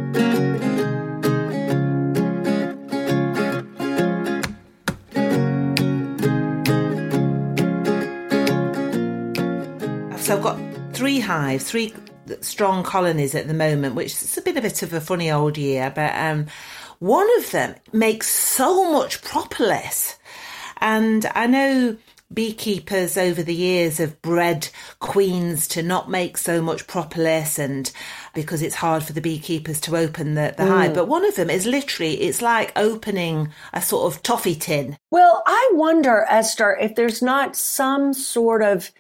Hives, 11.33 11.71
three 11.71 11.95
strong 12.41 12.83
colonies 12.83 13.35
at 13.35 13.49
the 13.49 13.55
moment, 13.55 13.95
which 13.95 14.13
is 14.13 14.39
a 14.39 14.43
bit 14.43 14.57
a 14.57 14.61
bit 14.61 14.83
of 14.83 14.93
a 14.93 15.01
funny 15.01 15.31
old 15.31 15.57
year, 15.57 15.93
but 15.95 16.15
um, 16.15 16.47
one 16.99 17.29
of 17.39 17.51
them 17.51 17.75
makes 17.93 18.29
so 18.29 18.93
much 18.93 19.23
propolis. 19.23 20.19
And 20.81 21.27
I 21.35 21.47
know 21.47 21.97
beekeepers 22.33 23.17
over 23.17 23.43
the 23.43 23.55
years 23.55 23.99
have 23.99 24.21
bred 24.23 24.69
queens 25.01 25.69
to 25.69 25.83
not 25.83 26.11
make 26.11 26.39
so 26.39 26.63
much 26.63 26.87
propolis 26.87 27.59
and 27.59 27.93
because 28.35 28.63
it's 28.63 28.75
hard 28.75 29.03
for 29.03 29.13
the 29.13 29.21
beekeepers 29.21 29.81
to 29.81 29.97
open 29.97 30.35
the, 30.35 30.55
the 30.57 30.63
mm. 30.63 30.69
hive. 30.69 30.95
But 30.95 31.09
one 31.09 31.25
of 31.27 31.37
them 31.37 31.51
is 31.51 31.67
literally, 31.67 32.23
it's 32.23 32.41
like 32.41 32.73
opening 32.77 33.51
a 33.73 33.83
sort 33.83 34.13
of 34.13 34.23
toffee 34.23 34.55
tin. 34.55 34.97
Well, 35.11 35.43
I 35.47 35.71
wonder, 35.75 36.25
Esther, 36.29 36.77
if 36.81 36.95
there's 36.95 37.23
not 37.23 37.57
some 37.57 38.15
sort 38.15 38.63
of 38.63 38.91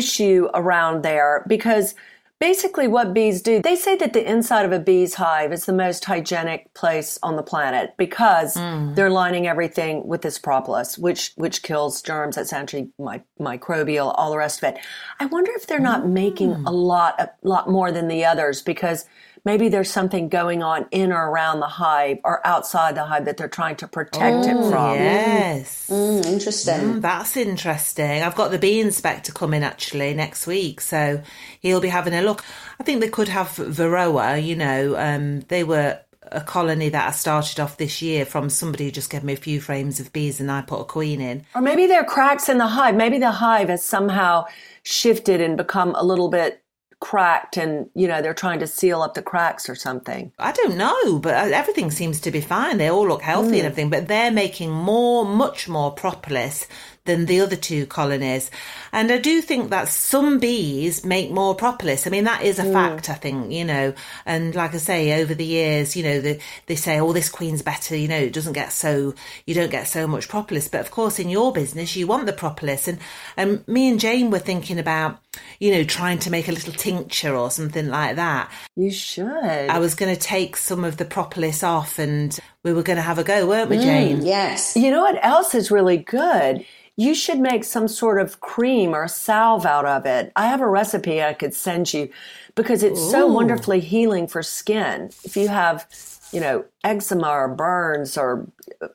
issue 0.00 0.48
around 0.54 1.02
there 1.02 1.44
because 1.48 1.94
basically 2.38 2.86
what 2.86 3.12
bees 3.12 3.42
do 3.42 3.60
they 3.60 3.74
say 3.76 3.96
that 3.96 4.12
the 4.14 4.24
inside 4.30 4.64
of 4.64 4.72
a 4.72 4.78
bee's 4.78 5.14
hive 5.14 5.52
is 5.52 5.66
the 5.66 5.72
most 5.72 6.04
hygienic 6.04 6.72
place 6.74 7.18
on 7.22 7.36
the 7.36 7.42
planet 7.42 7.92
because 7.98 8.54
Mm. 8.54 8.94
they're 8.94 9.10
lining 9.10 9.46
everything 9.46 10.06
with 10.06 10.22
this 10.22 10.38
propolis 10.38 10.96
which 10.96 11.32
which 11.36 11.62
kills 11.62 12.00
germs 12.00 12.36
that's 12.36 12.52
actually 12.52 12.88
mi- 12.98 13.20
microbial 13.38 14.14
all 14.16 14.30
the 14.30 14.38
rest 14.38 14.62
of 14.62 14.72
it 14.72 14.80
i 15.18 15.26
wonder 15.26 15.50
if 15.56 15.66
they're 15.66 15.80
not 15.80 16.06
making 16.08 16.50
Mm. 16.54 16.66
a 16.66 16.70
lot 16.70 17.20
a 17.20 17.28
lot 17.42 17.68
more 17.68 17.90
than 17.92 18.06
the 18.08 18.24
others 18.24 18.62
because 18.62 19.04
maybe 19.44 19.68
there's 19.68 19.90
something 19.90 20.28
going 20.28 20.62
on 20.62 20.86
in 20.90 21.12
or 21.12 21.30
around 21.30 21.60
the 21.60 21.66
hive 21.66 22.18
or 22.24 22.46
outside 22.46 22.94
the 22.94 23.04
hive 23.04 23.24
that 23.24 23.36
they're 23.36 23.48
trying 23.48 23.76
to 23.76 23.88
protect 23.88 24.46
it 24.46 24.56
Oh, 24.56 24.70
from 24.70 24.94
yes. 24.96 25.88
Mm, 25.90 26.26
interesting. 26.26 26.74
Mm, 26.80 27.00
that's 27.00 27.36
interesting. 27.36 28.22
I've 28.22 28.34
got 28.34 28.50
the 28.50 28.58
bee 28.58 28.80
inspector 28.80 29.32
coming 29.32 29.62
actually 29.62 30.14
next 30.14 30.46
week, 30.46 30.80
so 30.80 31.22
he'll 31.60 31.80
be 31.80 31.88
having 31.88 32.14
a 32.14 32.22
look. 32.22 32.44
I 32.78 32.84
think 32.84 33.00
they 33.00 33.08
could 33.08 33.28
have 33.28 33.48
Varroa, 33.48 34.42
you 34.42 34.56
know, 34.56 34.96
um, 34.96 35.40
they 35.48 35.64
were 35.64 36.00
a 36.32 36.40
colony 36.40 36.88
that 36.90 37.08
I 37.08 37.10
started 37.10 37.58
off 37.58 37.76
this 37.76 38.00
year 38.02 38.24
from 38.24 38.50
somebody 38.50 38.84
who 38.84 38.90
just 38.90 39.10
gave 39.10 39.24
me 39.24 39.32
a 39.32 39.36
few 39.36 39.60
frames 39.60 39.98
of 40.00 40.12
bees 40.12 40.40
and 40.40 40.50
I 40.50 40.62
put 40.62 40.80
a 40.80 40.84
queen 40.84 41.20
in. 41.20 41.44
Or 41.54 41.60
maybe 41.60 41.86
there 41.86 42.00
are 42.00 42.04
cracks 42.04 42.48
in 42.48 42.58
the 42.58 42.68
hive. 42.68 42.94
Maybe 42.94 43.18
the 43.18 43.32
hive 43.32 43.68
has 43.68 43.82
somehow 43.82 44.44
shifted 44.82 45.40
and 45.40 45.56
become 45.56 45.94
a 45.96 46.04
little 46.04 46.28
bit 46.28 46.62
cracked 47.00 47.56
and, 47.56 47.88
you 47.94 48.06
know, 48.06 48.20
they're 48.22 48.34
trying 48.34 48.60
to 48.60 48.66
seal 48.66 49.02
up 49.02 49.14
the 49.14 49.22
cracks 49.22 49.68
or 49.68 49.74
something. 49.74 50.32
I 50.38 50.52
don't 50.52 50.76
know, 50.76 51.18
but 51.18 51.34
uh, 51.34 51.56
everything 51.56 51.90
seems 51.90 52.20
to 52.20 52.30
be 52.30 52.40
fine. 52.40 52.76
They 52.76 52.90
all 52.90 53.08
look 53.08 53.22
healthy 53.22 53.58
and 53.58 53.66
everything, 53.66 53.90
but 53.90 54.06
they're 54.06 54.30
making 54.30 54.70
more, 54.70 55.24
much 55.24 55.68
more 55.68 55.92
propolis 55.92 56.66
than 57.04 57.26
the 57.26 57.40
other 57.40 57.56
two 57.56 57.86
colonies. 57.86 58.50
And 58.92 59.10
I 59.10 59.18
do 59.18 59.40
think 59.40 59.70
that 59.70 59.88
some 59.88 60.38
bees 60.38 61.04
make 61.04 61.30
more 61.30 61.54
propolis. 61.54 62.06
I 62.06 62.10
mean, 62.10 62.24
that 62.24 62.42
is 62.42 62.58
a 62.58 62.64
mm. 62.64 62.72
fact, 62.72 63.08
I 63.08 63.14
think, 63.14 63.52
you 63.52 63.64
know. 63.64 63.94
And 64.26 64.54
like 64.54 64.74
I 64.74 64.78
say, 64.78 65.20
over 65.20 65.34
the 65.34 65.44
years, 65.44 65.96
you 65.96 66.02
know, 66.02 66.20
the, 66.20 66.38
they 66.66 66.76
say, 66.76 67.00
oh, 67.00 67.12
this 67.12 67.28
queen's 67.28 67.62
better, 67.62 67.96
you 67.96 68.08
know, 68.08 68.18
it 68.18 68.32
doesn't 68.32 68.52
get 68.52 68.72
so, 68.72 69.14
you 69.46 69.54
don't 69.54 69.70
get 69.70 69.88
so 69.88 70.06
much 70.06 70.28
propolis. 70.28 70.68
But 70.68 70.82
of 70.82 70.90
course, 70.90 71.18
in 71.18 71.30
your 71.30 71.52
business, 71.52 71.96
you 71.96 72.06
want 72.06 72.26
the 72.26 72.32
propolis. 72.32 72.86
And, 72.86 72.98
and 73.36 73.66
me 73.66 73.88
and 73.88 73.98
Jane 73.98 74.30
were 74.30 74.38
thinking 74.38 74.78
about, 74.78 75.18
you 75.58 75.72
know, 75.72 75.84
trying 75.84 76.18
to 76.20 76.30
make 76.30 76.48
a 76.48 76.52
little 76.52 76.74
tincture 76.74 77.34
or 77.34 77.50
something 77.50 77.88
like 77.88 78.16
that. 78.16 78.50
You 78.76 78.90
should. 78.90 79.26
I 79.26 79.78
was 79.78 79.94
going 79.94 80.14
to 80.14 80.20
take 80.20 80.56
some 80.56 80.84
of 80.84 80.98
the 80.98 81.04
propolis 81.04 81.62
off 81.62 81.98
and 81.98 82.38
we 82.64 82.72
were 82.72 82.82
going 82.82 82.96
to 82.96 83.02
have 83.02 83.18
a 83.18 83.24
go, 83.24 83.46
weren't 83.46 83.70
we, 83.70 83.78
Jane? 83.78 84.22
Yes. 84.22 84.76
You 84.76 84.90
know 84.90 85.00
what 85.00 85.22
else 85.24 85.54
is 85.54 85.70
really 85.70 85.96
good? 85.96 86.64
You 86.96 87.14
should 87.14 87.38
make 87.38 87.64
some 87.64 87.88
sort 87.88 88.20
of 88.20 88.40
cream 88.40 88.94
or 88.94 89.08
salve 89.08 89.64
out 89.64 89.86
of 89.86 90.04
it. 90.04 90.32
I 90.36 90.46
have 90.48 90.60
a 90.60 90.68
recipe 90.68 91.22
I 91.22 91.32
could 91.32 91.54
send 91.54 91.94
you 91.94 92.10
because 92.54 92.82
it's 92.82 93.00
so 93.10 93.26
wonderfully 93.26 93.80
healing 93.80 94.26
for 94.26 94.42
skin. 94.42 95.10
If 95.24 95.36
you 95.36 95.48
have, 95.48 95.86
you 96.32 96.40
know, 96.40 96.64
eczema 96.84 97.28
or 97.28 97.48
burns 97.48 98.18
or 98.18 98.46
uh, 98.82 98.88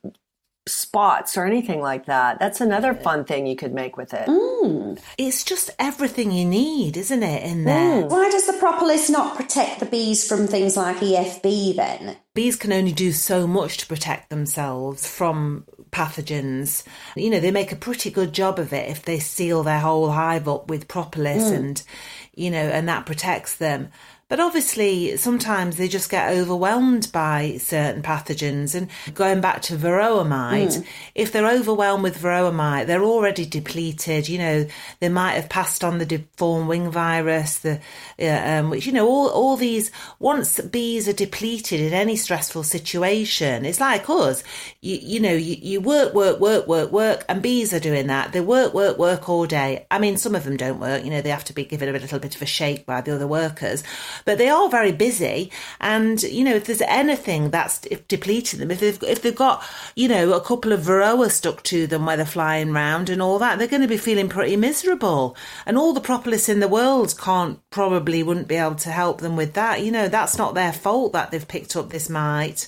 spots 0.67 1.37
or 1.37 1.45
anything 1.45 1.79
like 1.79 2.05
that, 2.05 2.39
that's 2.39 2.59
another 2.59 2.93
fun 2.93 3.23
thing 3.23 3.45
you 3.45 3.55
could 3.55 3.73
make 3.73 3.97
with 3.97 4.13
it. 4.13 4.27
Mm. 4.27 4.99
It's 5.17 5.43
just 5.43 5.69
everything 5.77 6.31
you 6.31 6.45
need, 6.45 6.97
isn't 6.97 7.23
it, 7.23 7.43
in 7.43 7.59
mm. 7.59 7.65
there? 7.65 8.07
Why 8.07 8.29
does 8.29 8.47
the 8.47 8.53
propolis 8.53 9.09
not 9.09 9.35
protect 9.35 9.79
the 9.79 9.85
bees 9.85 10.27
from 10.27 10.47
things 10.47 10.75
like 10.75 10.97
EFB 10.97 11.75
then? 11.75 12.17
Bees 12.33 12.55
can 12.55 12.73
only 12.73 12.91
do 12.91 13.11
so 13.11 13.47
much 13.47 13.77
to 13.77 13.87
protect 13.87 14.29
themselves 14.29 15.07
from 15.07 15.65
pathogens. 15.91 16.83
You 17.15 17.29
know, 17.29 17.39
they 17.39 17.51
make 17.51 17.71
a 17.71 17.77
pretty 17.77 18.09
good 18.09 18.33
job 18.33 18.59
of 18.59 18.73
it 18.73 18.89
if 18.89 19.03
they 19.03 19.19
seal 19.19 19.63
their 19.63 19.79
whole 19.79 20.11
hive 20.11 20.47
up 20.47 20.69
with 20.69 20.87
propolis 20.87 21.43
mm. 21.43 21.55
and, 21.55 21.83
you 22.33 22.49
know, 22.51 22.57
and 22.57 22.89
that 22.89 23.05
protects 23.05 23.55
them. 23.55 23.89
But 24.27 24.39
obviously, 24.39 25.17
sometimes 25.17 25.77
they 25.77 25.87
just 25.87 26.09
get 26.09 26.33
overwhelmed 26.35 27.11
by 27.11 27.57
certain 27.59 28.01
pathogens. 28.01 28.73
And 28.73 28.89
going 29.13 29.39
back 29.39 29.61
to 29.63 29.75
varroa 29.75 30.27
mite, 30.27 30.83
if 31.13 31.31
they're 31.31 31.47
overwhelmed 31.47 32.01
with 32.01 32.17
varroa 32.17 32.51
mite, 32.51 32.87
they're 32.87 33.03
already 33.03 33.45
depleted. 33.45 34.27
You 34.27 34.39
know, 34.39 34.67
they 34.99 35.09
might 35.09 35.33
have 35.33 35.47
passed 35.47 35.83
on 35.83 35.99
the 35.99 36.07
deformed 36.07 36.67
wing 36.67 36.89
virus, 36.89 37.59
the 37.59 37.79
uh, 38.19 38.59
um, 38.59 38.71
which 38.71 38.87
you 38.87 38.93
know, 38.93 39.07
all 39.07 39.29
all 39.29 39.57
these. 39.57 39.91
Once 40.17 40.59
bees 40.59 41.07
are 41.07 41.13
depleted 41.13 41.79
in 41.79 41.93
any 41.93 42.15
stressful 42.15 42.63
situation, 42.63 43.63
it's 43.63 43.79
like 43.79 44.09
us. 44.09 44.43
You 44.81 44.97
you 45.03 45.19
know, 45.19 45.33
you, 45.33 45.55
you 45.61 45.81
work, 45.81 46.15
work, 46.15 46.39
work, 46.39 46.67
work, 46.67 46.91
work, 46.91 47.25
and 47.29 47.43
bees 47.43 47.75
are 47.75 47.79
doing 47.79 48.07
that. 48.07 48.31
They 48.31 48.41
work, 48.41 48.73
work, 48.73 48.97
work 48.97 49.29
all 49.29 49.45
day. 49.45 49.85
I 49.91 49.99
mean, 49.99 50.17
some 50.17 50.33
of 50.33 50.45
them 50.45 50.57
don't 50.57 50.79
work. 50.79 51.03
You 51.03 51.11
know, 51.11 51.21
they 51.21 51.29
have 51.29 51.45
to 51.45 51.53
be 51.53 51.65
given 51.65 51.89
a 51.89 51.91
little 51.91 52.17
bit 52.17 52.35
of 52.35 52.41
a 52.41 52.47
shake 52.47 52.87
by 52.87 53.01
the 53.01 53.13
other 53.13 53.27
workers 53.27 53.83
but 54.23 54.37
they 54.37 54.49
are 54.49 54.69
very 54.69 54.91
busy. 54.91 55.51
And 55.79 56.21
you 56.23 56.43
know, 56.43 56.55
if 56.55 56.65
there's 56.65 56.81
anything 56.81 57.49
that's 57.49 57.79
de- 57.79 57.97
depleting 58.07 58.59
them, 58.59 58.71
if 58.71 58.79
they've 58.79 59.03
if 59.03 59.21
they've 59.21 59.35
got 59.35 59.63
you 59.95 60.07
know 60.07 60.33
a 60.33 60.41
couple 60.41 60.71
of 60.71 60.81
varroa 60.81 61.29
stuck 61.29 61.63
to 61.63 61.87
them 61.87 62.05
where 62.05 62.17
they're 62.17 62.25
flying 62.25 62.71
round 62.71 63.09
and 63.09 63.21
all 63.21 63.39
that, 63.39 63.57
they're 63.57 63.67
going 63.67 63.81
to 63.81 63.87
be 63.87 63.97
feeling 63.97 64.29
pretty 64.29 64.55
miserable. 64.55 65.35
And 65.65 65.77
all 65.77 65.93
the 65.93 66.01
propolis 66.01 66.47
in 66.47 66.59
the 66.59 66.67
world 66.67 67.15
can't 67.19 67.59
probably 67.69 68.23
wouldn't 68.23 68.47
be 68.47 68.55
able 68.55 68.75
to 68.75 68.91
help 68.91 69.21
them 69.21 69.35
with 69.35 69.53
that. 69.53 69.83
You 69.83 69.91
know, 69.91 70.07
that's 70.07 70.37
not 70.37 70.53
their 70.53 70.73
fault 70.73 71.13
that 71.13 71.31
they've 71.31 71.47
picked 71.47 71.75
up 71.75 71.89
this 71.89 72.09
mite. 72.09 72.67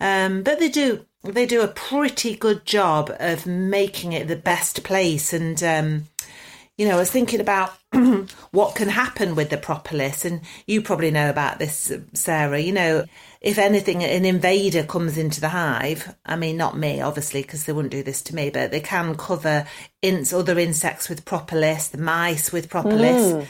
Um, 0.00 0.42
but 0.42 0.58
they 0.58 0.70
do 0.70 1.04
they 1.22 1.44
do 1.44 1.60
a 1.60 1.68
pretty 1.68 2.34
good 2.34 2.64
job 2.64 3.14
of 3.20 3.46
making 3.46 4.12
it 4.12 4.26
the 4.26 4.36
best 4.36 4.82
place 4.82 5.34
and 5.34 5.62
um, 5.62 6.06
you 6.80 6.88
know, 6.88 6.94
I 6.94 7.00
was 7.00 7.10
thinking 7.10 7.40
about 7.40 7.74
what 8.52 8.74
can 8.74 8.88
happen 8.88 9.34
with 9.34 9.50
the 9.50 9.58
propolis, 9.58 10.24
and 10.24 10.40
you 10.66 10.80
probably 10.80 11.10
know 11.10 11.28
about 11.28 11.58
this, 11.58 11.92
Sarah. 12.14 12.58
You 12.58 12.72
know, 12.72 13.04
if 13.42 13.58
anything, 13.58 14.02
an 14.02 14.24
invader 14.24 14.84
comes 14.84 15.18
into 15.18 15.42
the 15.42 15.50
hive. 15.50 16.16
I 16.24 16.36
mean, 16.36 16.56
not 16.56 16.78
me, 16.78 17.02
obviously, 17.02 17.42
because 17.42 17.64
they 17.64 17.74
wouldn't 17.74 17.92
do 17.92 18.02
this 18.02 18.22
to 18.22 18.34
me, 18.34 18.48
but 18.48 18.70
they 18.70 18.80
can 18.80 19.14
cover 19.14 19.66
in, 20.00 20.24
other 20.32 20.58
insects 20.58 21.10
with 21.10 21.26
propolis, 21.26 21.88
the 21.88 21.98
mice 21.98 22.50
with 22.50 22.70
propolis. 22.70 23.30
Mm. 23.30 23.46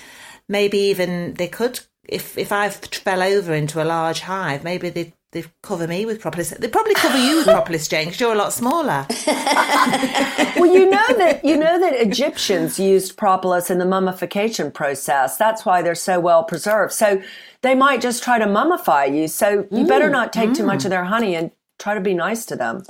Maybe 0.48 0.78
even 0.78 1.34
they 1.34 1.46
could, 1.46 1.78
if 2.02 2.36
if 2.36 2.50
I 2.50 2.68
fell 2.70 3.22
over 3.22 3.54
into 3.54 3.80
a 3.80 3.86
large 3.86 4.22
hive, 4.22 4.64
maybe 4.64 4.90
they 4.90 5.14
they 5.32 5.44
cover 5.62 5.86
me 5.86 6.04
with 6.06 6.20
propolis. 6.20 6.50
They 6.50 6.68
probably 6.68 6.94
cover 6.94 7.18
you 7.18 7.36
with 7.36 7.46
propolis, 7.46 7.86
Jane, 7.86 8.06
because 8.06 8.20
you're 8.20 8.32
a 8.32 8.36
lot 8.36 8.52
smaller. 8.52 9.06
well, 9.26 10.66
you 10.66 10.90
know 10.90 11.06
that 11.18 11.40
you 11.44 11.56
know 11.56 11.78
that 11.78 11.94
Egyptians 11.94 12.78
used 12.80 13.16
propolis 13.16 13.70
in 13.70 13.78
the 13.78 13.86
mummification 13.86 14.72
process. 14.72 15.36
That's 15.36 15.64
why 15.64 15.82
they're 15.82 15.94
so 15.94 16.18
well 16.18 16.42
preserved. 16.42 16.92
So 16.92 17.22
they 17.62 17.74
might 17.74 18.00
just 18.00 18.22
try 18.22 18.38
to 18.38 18.46
mummify 18.46 19.14
you. 19.16 19.28
So 19.28 19.68
you 19.70 19.86
better 19.86 20.08
mm, 20.08 20.12
not 20.12 20.32
take 20.32 20.54
too 20.54 20.64
much 20.64 20.84
of 20.84 20.88
mm. 20.88 20.90
their 20.90 21.04
honey 21.04 21.36
and 21.36 21.52
try 21.78 21.94
to 21.94 22.00
be 22.00 22.14
nice 22.14 22.44
to 22.46 22.56
them. 22.56 22.82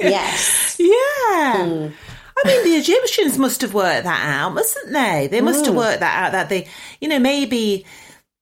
Yes. 0.00 0.76
Yeah. 0.78 1.66
Hmm. 1.66 1.88
I 2.42 2.48
mean, 2.48 2.64
the 2.64 2.78
Egyptians 2.78 3.36
must 3.36 3.60
have 3.60 3.74
worked 3.74 4.04
that 4.04 4.40
out, 4.40 4.54
mustn't 4.54 4.92
they? 4.92 5.28
They 5.30 5.42
must 5.42 5.66
have 5.66 5.74
hmm. 5.74 5.78
worked 5.78 6.00
that 6.00 6.26
out. 6.26 6.32
That 6.32 6.48
they, 6.48 6.68
you 7.00 7.08
know, 7.08 7.18
maybe. 7.18 7.84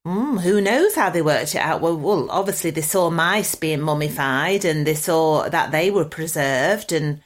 Mm, 0.09 0.41
who 0.43 0.63
knows 0.63 0.95
how 0.97 1.11
they 1.11 1.23
worked 1.23 1.55
it 1.55 1.59
out? 1.61 1.83
Well, 1.83 1.99
well, 1.99 2.29
obviously 2.31 2.71
they 2.73 2.83
saw 2.83 3.11
mice 3.11 3.55
being 3.57 3.83
mummified, 3.83 4.65
and 4.65 4.87
they 4.87 4.95
saw 4.95 5.49
that 5.51 5.73
they 5.73 5.91
were 5.91 6.07
preserved, 6.07 6.93
and 6.93 7.21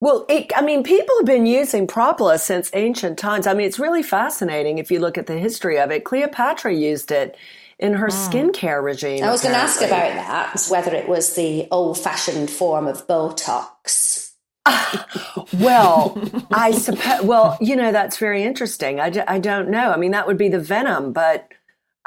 Well, 0.00 0.26
it, 0.28 0.52
I 0.56 0.62
mean, 0.62 0.84
people 0.84 1.16
have 1.18 1.26
been 1.26 1.46
using 1.46 1.88
propolis 1.88 2.44
since 2.44 2.70
ancient 2.74 3.18
times. 3.18 3.48
I 3.48 3.54
mean, 3.54 3.66
it's 3.66 3.80
really 3.80 4.04
fascinating 4.04 4.78
if 4.78 4.92
you 4.92 5.00
look 5.00 5.18
at 5.18 5.26
the 5.26 5.38
history 5.38 5.78
of 5.80 5.90
it. 5.90 6.04
Cleopatra 6.04 6.74
used 6.74 7.12
it 7.12 7.36
in 7.80 7.94
her 7.94 8.08
skincare 8.08 8.82
regime. 8.84 9.24
I 9.24 9.30
was 9.32 9.42
going 9.42 9.54
to 9.54 9.60
ask 9.60 9.82
about 9.82 10.14
that, 10.14 10.66
whether 10.70 10.94
it 10.94 11.08
was 11.08 11.34
the 11.36 11.68
old 11.72 11.98
fashioned 11.98 12.50
form 12.50 12.86
of 12.88 13.06
Botox. 13.08 14.32
Well, 15.54 16.20
I 16.52 16.72
suppose. 16.72 17.22
Well, 17.24 17.58
you 17.60 17.76
know, 17.76 17.92
that's 17.92 18.18
very 18.18 18.44
interesting. 18.44 19.00
I, 19.00 19.10
d- 19.10 19.20
I 19.20 19.38
don't 19.40 19.70
know. 19.70 19.90
I 19.92 19.96
mean, 19.96 20.12
that 20.12 20.26
would 20.26 20.38
be 20.38 20.50
the 20.50 20.60
venom, 20.60 21.12
but 21.12 21.48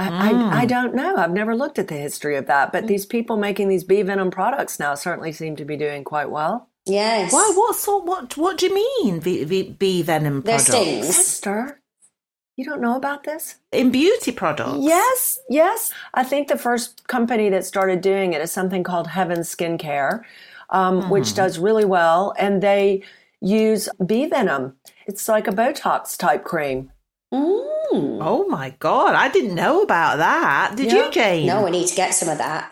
I, 0.01 0.29
I, 0.29 0.61
I 0.61 0.65
mm. 0.65 0.69
don't 0.69 0.95
know. 0.95 1.15
I've 1.15 1.31
never 1.31 1.55
looked 1.55 1.79
at 1.79 1.87
the 1.87 1.95
history 1.97 2.35
of 2.35 2.47
that. 2.47 2.71
But 2.71 2.85
mm. 2.85 2.87
these 2.87 3.05
people 3.05 3.37
making 3.37 3.67
these 3.69 3.83
bee 3.83 4.01
venom 4.01 4.31
products 4.31 4.79
now 4.79 4.95
certainly 4.95 5.31
seem 5.31 5.55
to 5.57 5.65
be 5.65 5.77
doing 5.77 6.03
quite 6.03 6.29
well. 6.29 6.69
Yes. 6.85 7.31
why? 7.31 7.51
What 7.55 7.75
sort? 7.75 8.05
What? 8.05 8.37
What 8.37 8.57
do 8.57 8.67
you 8.67 8.73
mean? 8.73 9.19
Bee, 9.19 9.45
bee, 9.45 9.71
bee 9.71 10.01
venom 10.01 10.41
Their 10.41 10.57
products 10.57 10.71
stings. 10.71 11.09
Esther, 11.09 11.79
you 12.57 12.65
don't 12.65 12.81
know 12.81 12.95
about 12.95 13.23
this? 13.23 13.57
in 13.71 13.91
beauty 13.91 14.31
products? 14.31 14.79
Yes, 14.79 15.39
yes. 15.49 15.91
I 16.13 16.23
think 16.23 16.47
the 16.47 16.57
first 16.57 17.07
company 17.07 17.49
that 17.49 17.65
started 17.65 18.01
doing 18.01 18.33
it 18.33 18.41
is 18.41 18.51
something 18.51 18.83
called 18.83 19.07
Heaven 19.07 19.39
Skincare, 19.39 20.23
um, 20.69 21.09
which 21.09 21.29
hmm. 21.29 21.35
does 21.35 21.59
really 21.59 21.85
well. 21.85 22.33
And 22.37 22.61
they 22.61 23.03
use 23.41 23.87
bee 24.05 24.25
venom. 24.27 24.75
It's 25.07 25.27
like 25.27 25.47
a 25.47 25.51
Botox 25.51 26.17
type 26.17 26.43
cream. 26.43 26.91
Mm. 27.33 28.19
Oh 28.21 28.45
my 28.49 28.71
god, 28.79 29.15
I 29.15 29.29
didn't 29.29 29.55
know 29.55 29.81
about 29.81 30.17
that. 30.17 30.73
Did 30.75 30.91
Yeah. 30.91 31.05
you, 31.05 31.11
Jane? 31.11 31.47
No, 31.47 31.63
we 31.63 31.71
need 31.71 31.87
to 31.87 31.95
get 31.95 32.13
some 32.13 32.29
of 32.29 32.37
that. 32.37 32.71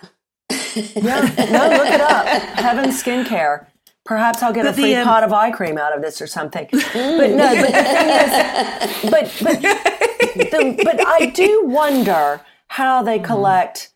Yeah, 0.75 1.21
no, 1.51 1.77
look 1.77 1.89
it 1.89 2.01
up. 2.01 2.25
Heaven 2.27 2.89
Skincare. 2.91 3.67
Perhaps 4.05 4.41
I'll 4.41 4.53
get 4.53 4.63
But 4.63 4.71
a 4.71 4.73
free 4.73 4.93
the, 4.95 5.01
um, 5.01 5.07
pot 5.07 5.23
of 5.23 5.31
eye 5.33 5.51
cream 5.51 5.77
out 5.77 5.95
of 5.95 6.01
this 6.01 6.21
or 6.21 6.27
something. 6.27 6.67
but 6.71 7.29
no, 7.31 7.55
but 7.61 7.71
the 7.71 7.83
thing 7.83 8.09
is, 8.09 9.11
but 9.11 9.37
but 9.43 9.61
the, 10.51 10.81
but 10.83 11.05
I 11.07 11.27
do 11.27 11.65
wonder 11.65 12.41
how 12.67 13.03
they 13.03 13.19
collect 13.19 13.93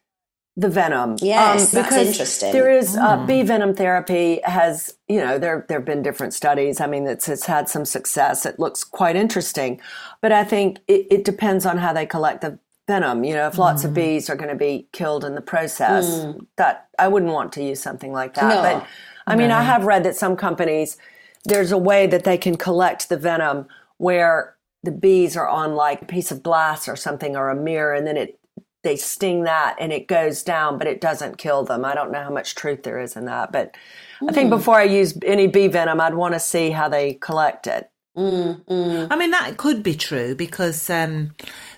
the 0.55 0.69
venom. 0.69 1.11
Um, 1.11 1.17
Yes, 1.21 1.71
that's 1.71 1.87
because 1.87 2.07
interesting. 2.09 2.51
There 2.51 2.71
is 2.71 2.95
uh, 2.95 3.25
bee 3.25 3.41
venom 3.43 3.73
therapy 3.75 4.39
has 4.43 4.95
you 5.07 5.19
know 5.19 5.39
there 5.39 5.65
there 5.67 5.79
have 5.79 5.85
been 5.85 6.01
different 6.03 6.33
studies. 6.33 6.79
I 6.79 6.87
mean, 6.87 7.07
it's 7.07 7.27
it's 7.27 7.45
had 7.45 7.69
some 7.69 7.85
success. 7.85 8.45
It 8.45 8.59
looks 8.59 8.83
quite 8.83 9.15
interesting, 9.15 9.81
but 10.21 10.31
I 10.31 10.43
think 10.43 10.79
it, 10.87 11.07
it 11.09 11.23
depends 11.25 11.65
on 11.65 11.77
how 11.77 11.93
they 11.93 12.05
collect 12.05 12.41
the 12.41 12.59
venom. 12.87 13.23
You 13.23 13.33
know, 13.33 13.47
if 13.47 13.57
lots 13.57 13.83
of 13.83 13.93
bees 13.93 14.29
are 14.29 14.35
going 14.35 14.49
to 14.49 14.55
be 14.55 14.87
killed 14.91 15.25
in 15.25 15.35
the 15.35 15.41
process, 15.41 16.25
that 16.57 16.87
I 16.99 17.07
wouldn't 17.07 17.31
want 17.31 17.51
to 17.53 17.63
use 17.63 17.81
something 17.81 18.11
like 18.11 18.35
that. 18.35 18.55
No. 18.55 18.61
But 18.61 18.87
I 19.25 19.35
mean, 19.35 19.51
I 19.51 19.63
have 19.63 19.85
read 19.85 20.03
that 20.03 20.15
some 20.15 20.35
companies 20.35 20.97
there's 21.45 21.71
a 21.71 21.77
way 21.77 22.07
that 22.07 22.23
they 22.23 22.37
can 22.37 22.55
collect 22.55 23.09
the 23.09 23.17
venom 23.17 23.67
where 23.97 24.55
the 24.81 24.91
bees 24.91 25.35
are 25.35 25.47
on 25.47 25.75
like 25.75 26.01
a 26.01 26.05
piece 26.05 26.31
of 26.31 26.43
glass 26.43 26.87
or 26.87 26.95
something 26.95 27.35
or 27.35 27.49
a 27.49 27.55
mirror, 27.55 27.93
and 27.93 28.05
then 28.05 28.17
it 28.17 28.39
they 28.83 28.95
sting 28.95 29.43
that 29.43 29.77
and 29.79 29.91
it 29.91 30.07
goes 30.07 30.43
down, 30.43 30.77
but 30.77 30.87
it 30.87 31.01
doesn't 31.01 31.37
kill 31.37 31.63
them. 31.63 31.83
I 31.85 31.95
don't 31.95 32.11
know 32.11 32.21
how 32.21 32.29
much 32.29 32.55
truth 32.55 32.83
there 32.83 32.99
is 32.99 33.15
in 33.15 33.25
that, 33.25 33.51
but 33.51 33.75
I 34.21 34.31
think 34.31 34.47
hmm. 34.47 34.57
before 34.57 34.75
I 34.75 34.83
use 34.83 35.17
any 35.25 35.47
bee 35.47 35.67
venom, 35.67 35.99
I'd 35.99 36.13
want 36.13 36.33
to 36.33 36.39
see 36.39 36.69
how 36.69 36.89
they 36.89 37.15
collect 37.15 37.67
it. 37.67 37.89
Mm, 38.15 38.63
mm. 38.65 39.07
I 39.09 39.15
mean, 39.15 39.31
that 39.31 39.57
could 39.57 39.81
be 39.81 39.95
true 39.95 40.35
because 40.35 40.87
um, 40.89 41.33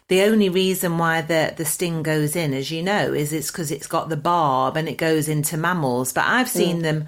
the 0.09 0.23
only 0.23 0.49
reason 0.49 0.97
why 0.97 1.21
the, 1.21 1.53
the 1.55 1.63
sting 1.63 2.03
goes 2.03 2.35
in, 2.35 2.53
as 2.53 2.71
you 2.71 2.83
know, 2.83 3.13
is 3.13 3.31
it's 3.31 3.51
because 3.51 3.71
it's 3.71 3.87
got 3.87 4.09
the 4.09 4.17
barb 4.17 4.75
and 4.75 4.89
it 4.89 4.97
goes 4.97 5.29
into 5.29 5.55
mammals. 5.55 6.11
But 6.11 6.25
I've 6.25 6.51
hmm. 6.51 6.57
seen 6.57 6.81
them, 6.81 7.05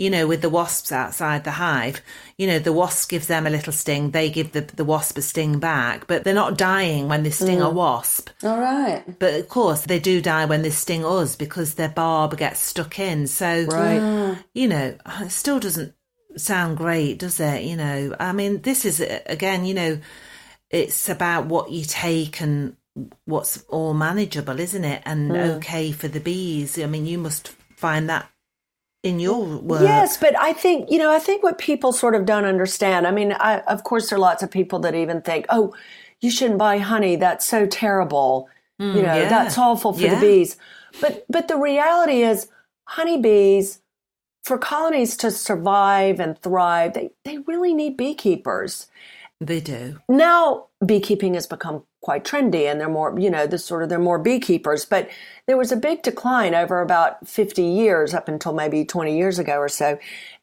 you 0.00 0.08
know, 0.08 0.26
with 0.26 0.40
the 0.40 0.48
wasps 0.48 0.92
outside 0.92 1.44
the 1.44 1.50
hive. 1.50 2.00
You 2.38 2.46
know, 2.46 2.58
the 2.58 2.72
wasp 2.72 3.10
gives 3.10 3.26
them 3.26 3.46
a 3.46 3.50
little 3.50 3.72
sting, 3.72 4.12
they 4.12 4.30
give 4.30 4.52
the, 4.52 4.62
the 4.62 4.82
wasp 4.82 5.18
a 5.18 5.22
sting 5.22 5.58
back, 5.58 6.06
but 6.06 6.24
they're 6.24 6.32
not 6.32 6.56
dying 6.56 7.06
when 7.06 7.22
they 7.22 7.28
sting 7.28 7.58
mm. 7.58 7.66
a 7.66 7.68
wasp. 7.68 8.30
All 8.42 8.58
right. 8.58 9.04
But 9.18 9.34
of 9.34 9.50
course, 9.50 9.82
they 9.82 9.98
do 9.98 10.22
die 10.22 10.46
when 10.46 10.62
they 10.62 10.70
sting 10.70 11.04
us 11.04 11.36
because 11.36 11.74
their 11.74 11.90
barb 11.90 12.38
gets 12.38 12.60
stuck 12.60 12.98
in. 12.98 13.26
So, 13.26 13.66
Right. 13.66 14.38
you 14.54 14.68
know, 14.68 14.96
it 15.20 15.30
still 15.32 15.60
doesn't 15.60 15.92
sound 16.34 16.78
great, 16.78 17.18
does 17.18 17.38
it? 17.38 17.64
You 17.64 17.76
know, 17.76 18.16
I 18.18 18.32
mean, 18.32 18.62
this 18.62 18.86
is 18.86 19.04
again, 19.26 19.66
you 19.66 19.74
know, 19.74 19.98
it's 20.70 21.10
about 21.10 21.44
what 21.44 21.72
you 21.72 21.84
take 21.84 22.40
and 22.40 22.74
what's 23.26 23.64
all 23.64 23.92
manageable, 23.92 24.60
isn't 24.60 24.84
it? 24.84 25.02
And 25.04 25.30
mm. 25.30 25.56
okay 25.56 25.92
for 25.92 26.08
the 26.08 26.20
bees. 26.20 26.78
I 26.78 26.86
mean, 26.86 27.04
you 27.04 27.18
must 27.18 27.48
find 27.76 28.08
that 28.08 28.30
in 29.02 29.18
your 29.18 29.58
work. 29.58 29.82
Yes, 29.82 30.16
but 30.16 30.38
I 30.38 30.52
think, 30.52 30.90
you 30.90 30.98
know, 30.98 31.10
I 31.10 31.18
think 31.18 31.42
what 31.42 31.58
people 31.58 31.92
sort 31.92 32.14
of 32.14 32.26
don't 32.26 32.44
understand. 32.44 33.06
I 33.06 33.10
mean, 33.10 33.32
I, 33.32 33.60
of 33.60 33.84
course, 33.84 34.10
there 34.10 34.16
are 34.16 34.20
lots 34.20 34.42
of 34.42 34.50
people 34.50 34.78
that 34.80 34.94
even 34.94 35.22
think, 35.22 35.46
oh, 35.48 35.74
you 36.20 36.30
shouldn't 36.30 36.58
buy 36.58 36.78
honey. 36.78 37.16
That's 37.16 37.46
so 37.46 37.66
terrible. 37.66 38.48
Mm, 38.80 38.96
you 38.96 39.02
know, 39.02 39.14
yeah. 39.14 39.28
that's 39.28 39.56
awful 39.58 39.92
for 39.94 40.00
Yeah. 40.00 40.14
the 40.16 40.20
bees. 40.20 40.56
But 41.00 41.24
but 41.28 41.48
the 41.48 41.56
reality 41.56 42.22
is, 42.22 42.48
honeybees, 42.88 43.80
for 44.42 44.58
colonies 44.58 45.16
to 45.18 45.30
survive 45.30 46.18
and 46.20 46.38
thrive, 46.42 46.94
they, 46.94 47.10
they 47.24 47.38
really 47.38 47.72
need 47.74 47.96
beekeepers. 47.96 48.88
They 49.42 49.60
do. 49.60 49.98
now 50.08 50.66
beekeeping 50.84 51.32
has 51.34 51.46
become 51.46 51.84
quite 52.00 52.24
trendy 52.24 52.70
and 52.70 52.80
they're 52.80 52.88
more 52.88 53.18
you 53.18 53.30
know 53.30 53.46
this 53.46 53.64
sort 53.64 53.82
of 53.82 53.88
they're 53.88 53.98
more 53.98 54.18
beekeepers 54.18 54.84
but 54.86 55.10
there 55.46 55.58
was 55.58 55.70
a 55.70 55.76
big 55.76 56.02
decline 56.02 56.54
over 56.54 56.80
about 56.80 57.26
50 57.28 57.62
years 57.62 58.14
up 58.14 58.28
until 58.28 58.52
maybe 58.52 58.84
20 58.84 59.16
years 59.16 59.38
ago 59.38 59.56
or 59.58 59.68
so. 59.68 59.98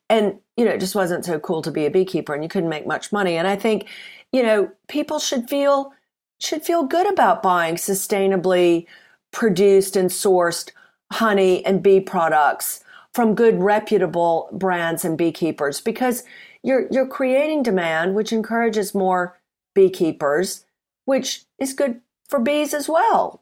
And 0.10 0.40
you 0.56 0.66
know 0.66 0.72
it 0.72 0.80
just 0.80 0.96
wasn't 0.96 1.26
so 1.26 1.40
cool 1.40 1.62
to 1.62 1.72
be 1.72 1.86
a 1.86 1.92
beekeeper 1.92 2.34
and 2.34 2.44
you 2.44 2.50
couldn't 2.50 2.70
make 2.70 2.86
much 2.86 3.12
money. 3.12 3.38
And 3.38 3.48
i 3.48 3.56
think 3.56 3.88
you 4.32 4.44
know 4.44 4.72
people 4.88 5.20
should 5.20 5.50
feel 5.50 5.94
should 6.40 6.62
feel 6.62 6.84
good 6.84 7.12
about 7.12 7.42
buying 7.42 7.76
sustainably 7.76 8.86
produced 9.32 9.96
and 9.96 10.10
sourced 10.10 10.72
honey 11.12 11.66
and 11.66 11.82
bee 11.82 12.00
products 12.00 12.84
from 13.14 13.34
good 13.34 13.60
reputable 13.60 14.50
brands 14.52 15.04
and 15.04 15.18
beekeepers 15.18 15.82
because 15.82 16.24
you're 16.64 16.88
you're 16.92 17.08
creating 17.08 17.64
demand 17.64 18.14
which 18.14 18.32
encourages 18.32 18.94
more 18.94 19.40
beekeepers 19.74 20.66
which 21.08 21.46
is 21.58 21.74
good 21.74 22.02
for 22.30 22.40
bees 22.40 22.74
as 22.74 22.88
well. 22.90 23.42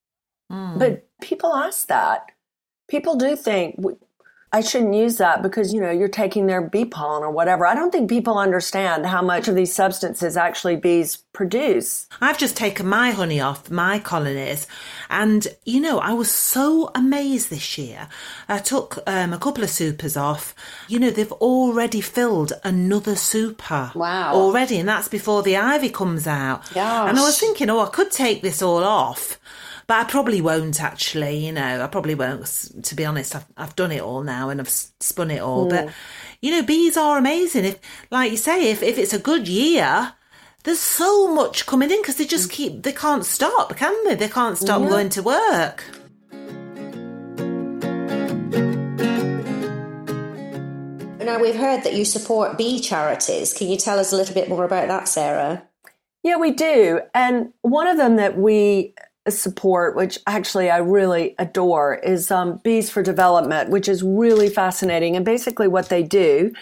Hmm. 0.49 0.77
But 0.77 1.07
people 1.19 1.53
ask 1.53 1.87
that. 1.87 2.31
People 2.87 3.15
do 3.15 3.35
think 3.35 3.77
"W- 3.77 3.97
I 4.51 4.61
shouldn't 4.61 4.93
use 4.93 5.17
that 5.17 5.41
because 5.41 5.73
you 5.73 5.81
know 5.81 5.91
you're 5.91 6.07
taking 6.07 6.45
their 6.45 6.61
bee 6.61 6.85
pollen 6.85 7.23
or 7.23 7.31
whatever. 7.31 7.65
I 7.65 7.75
don't 7.75 7.91
think 7.91 8.09
people 8.09 8.37
understand 8.37 9.05
how 9.05 9.21
much 9.21 9.47
of 9.47 9.55
these 9.55 9.73
substances 9.73 10.37
actually 10.37 10.77
bees 10.77 11.17
produce. 11.33 12.07
I've 12.21 12.37
just 12.37 12.55
taken 12.55 12.87
my 12.87 13.11
honey 13.11 13.41
off 13.41 13.69
my 13.69 13.99
colonies, 13.99 14.65
and 15.09 15.45
you 15.65 15.81
know, 15.81 15.99
I 15.99 16.13
was 16.13 16.31
so 16.31 16.91
amazed 16.95 17.49
this 17.49 17.77
year. 17.77 18.07
I 18.47 18.59
took 18.59 18.99
um, 19.05 19.33
a 19.33 19.37
couple 19.37 19.63
of 19.63 19.69
supers 19.69 20.15
off. 20.15 20.55
You 20.87 20.99
know, 20.99 21.09
they've 21.09 21.31
already 21.33 21.99
filled 21.99 22.53
another 22.63 23.15
super. 23.15 23.91
Wow. 23.93 24.33
Already, 24.33 24.77
and 24.79 24.87
that's 24.87 25.09
before 25.09 25.43
the 25.43 25.57
ivy 25.57 25.89
comes 25.89 26.27
out. 26.27 26.61
Gosh. 26.73 27.09
And 27.09 27.19
I 27.19 27.23
was 27.23 27.39
thinking, 27.39 27.69
oh, 27.69 27.79
I 27.79 27.89
could 27.89 28.11
take 28.11 28.41
this 28.41 28.61
all 28.61 28.83
off. 28.83 29.39
But 29.87 29.97
I 29.99 30.09
probably 30.09 30.41
won't 30.41 30.81
actually, 30.81 31.45
you 31.45 31.51
know, 31.51 31.83
I 31.83 31.87
probably 31.87 32.15
won't. 32.15 32.45
To 32.83 32.95
be 32.95 33.05
honest, 33.05 33.35
I've, 33.35 33.45
I've 33.55 33.75
done 33.75 33.91
it 33.91 34.01
all 34.01 34.23
now 34.23 34.49
and 34.49 34.59
I've 34.59 34.69
spun 34.69 35.29
it 35.29 35.41
all. 35.41 35.69
But, 35.69 35.87
mm. 35.87 35.93
you 36.41 36.51
know, 36.51 36.63
bees 36.63 36.97
are 36.97 37.17
amazing. 37.19 37.65
If, 37.65 37.79
like 38.09 38.31
you 38.31 38.37
say, 38.37 38.71
if, 38.71 38.81
if 38.81 38.97
it's 38.97 39.13
a 39.13 39.19
good 39.19 39.47
year, 39.47 40.13
there's 40.63 40.79
so 40.79 41.31
much 41.33 41.67
coming 41.67 41.91
in 41.91 42.01
because 42.01 42.15
they 42.15 42.25
just 42.25 42.49
mm. 42.49 42.53
keep, 42.53 42.83
they 42.83 42.93
can't 42.93 43.25
stop, 43.25 43.77
can 43.77 43.95
they? 44.05 44.15
They 44.15 44.27
can't 44.27 44.57
stop 44.57 44.81
going 44.81 45.09
to 45.09 45.21
work. 45.21 45.83
Now, 51.23 51.41
we've 51.41 51.55
heard 51.55 51.83
that 51.83 51.93
you 51.93 52.05
support 52.05 52.57
bee 52.57 52.79
charities. 52.79 53.53
Can 53.53 53.67
you 53.67 53.77
tell 53.77 53.99
us 53.99 54.13
a 54.13 54.15
little 54.15 54.33
bit 54.33 54.47
more 54.47 54.63
about 54.63 54.87
that, 54.87 55.07
Sarah? 55.07 55.63
Yeah, 56.23 56.37
we 56.37 56.51
do. 56.51 57.01
And 57.13 57.51
one 57.61 57.87
of 57.87 57.97
them 57.97 58.15
that 58.15 58.37
we 58.37 58.95
support, 59.31 59.95
which 59.95 60.19
actually 60.27 60.69
I 60.69 60.77
really 60.77 61.35
adore, 61.39 61.95
is 61.95 62.31
um, 62.31 62.59
Bees 62.63 62.89
for 62.89 63.01
Development, 63.01 63.69
which 63.69 63.87
is 63.87 64.03
really 64.03 64.49
fascinating. 64.49 65.15
And 65.15 65.25
basically, 65.25 65.67
what 65.67 65.89
they 65.89 66.03
do 66.03 66.53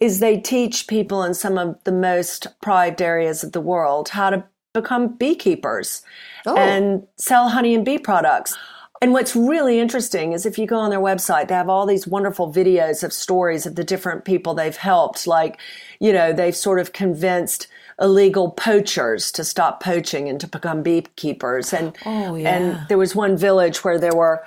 is 0.00 0.20
they 0.20 0.38
teach 0.38 0.86
people 0.86 1.22
in 1.22 1.34
some 1.34 1.58
of 1.58 1.82
the 1.84 1.92
most 1.92 2.42
deprived 2.42 3.00
areas 3.00 3.42
of 3.42 3.52
the 3.52 3.60
world 3.60 4.10
how 4.10 4.30
to 4.30 4.44
become 4.74 5.16
beekeepers 5.16 6.02
and 6.44 7.06
sell 7.16 7.48
honey 7.48 7.74
and 7.74 7.84
bee 7.84 7.98
products. 7.98 8.56
And 9.02 9.12
what's 9.12 9.34
really 9.34 9.78
interesting 9.78 10.32
is 10.32 10.46
if 10.46 10.58
you 10.58 10.66
go 10.66 10.76
on 10.76 10.90
their 10.90 11.00
website, 11.00 11.48
they 11.48 11.54
have 11.54 11.68
all 11.68 11.86
these 11.86 12.06
wonderful 12.06 12.52
videos 12.52 13.02
of 13.02 13.12
stories 13.12 13.66
of 13.66 13.74
the 13.74 13.84
different 13.84 14.24
people 14.24 14.54
they've 14.54 14.76
helped. 14.76 15.26
Like, 15.26 15.58
you 16.00 16.12
know, 16.12 16.32
they've 16.32 16.56
sort 16.56 16.78
of 16.78 16.92
convinced 16.92 17.66
illegal 18.00 18.50
poachers 18.50 19.32
to 19.32 19.44
stop 19.44 19.82
poaching 19.82 20.28
and 20.28 20.40
to 20.40 20.46
become 20.46 20.82
beekeepers. 20.82 21.72
And, 21.72 21.96
Oh, 22.04 22.34
yeah. 22.34 22.54
and 22.54 22.88
there 22.88 22.98
was 22.98 23.14
one 23.14 23.36
village 23.36 23.84
where 23.84 23.98
there 23.98 24.14
were 24.14 24.44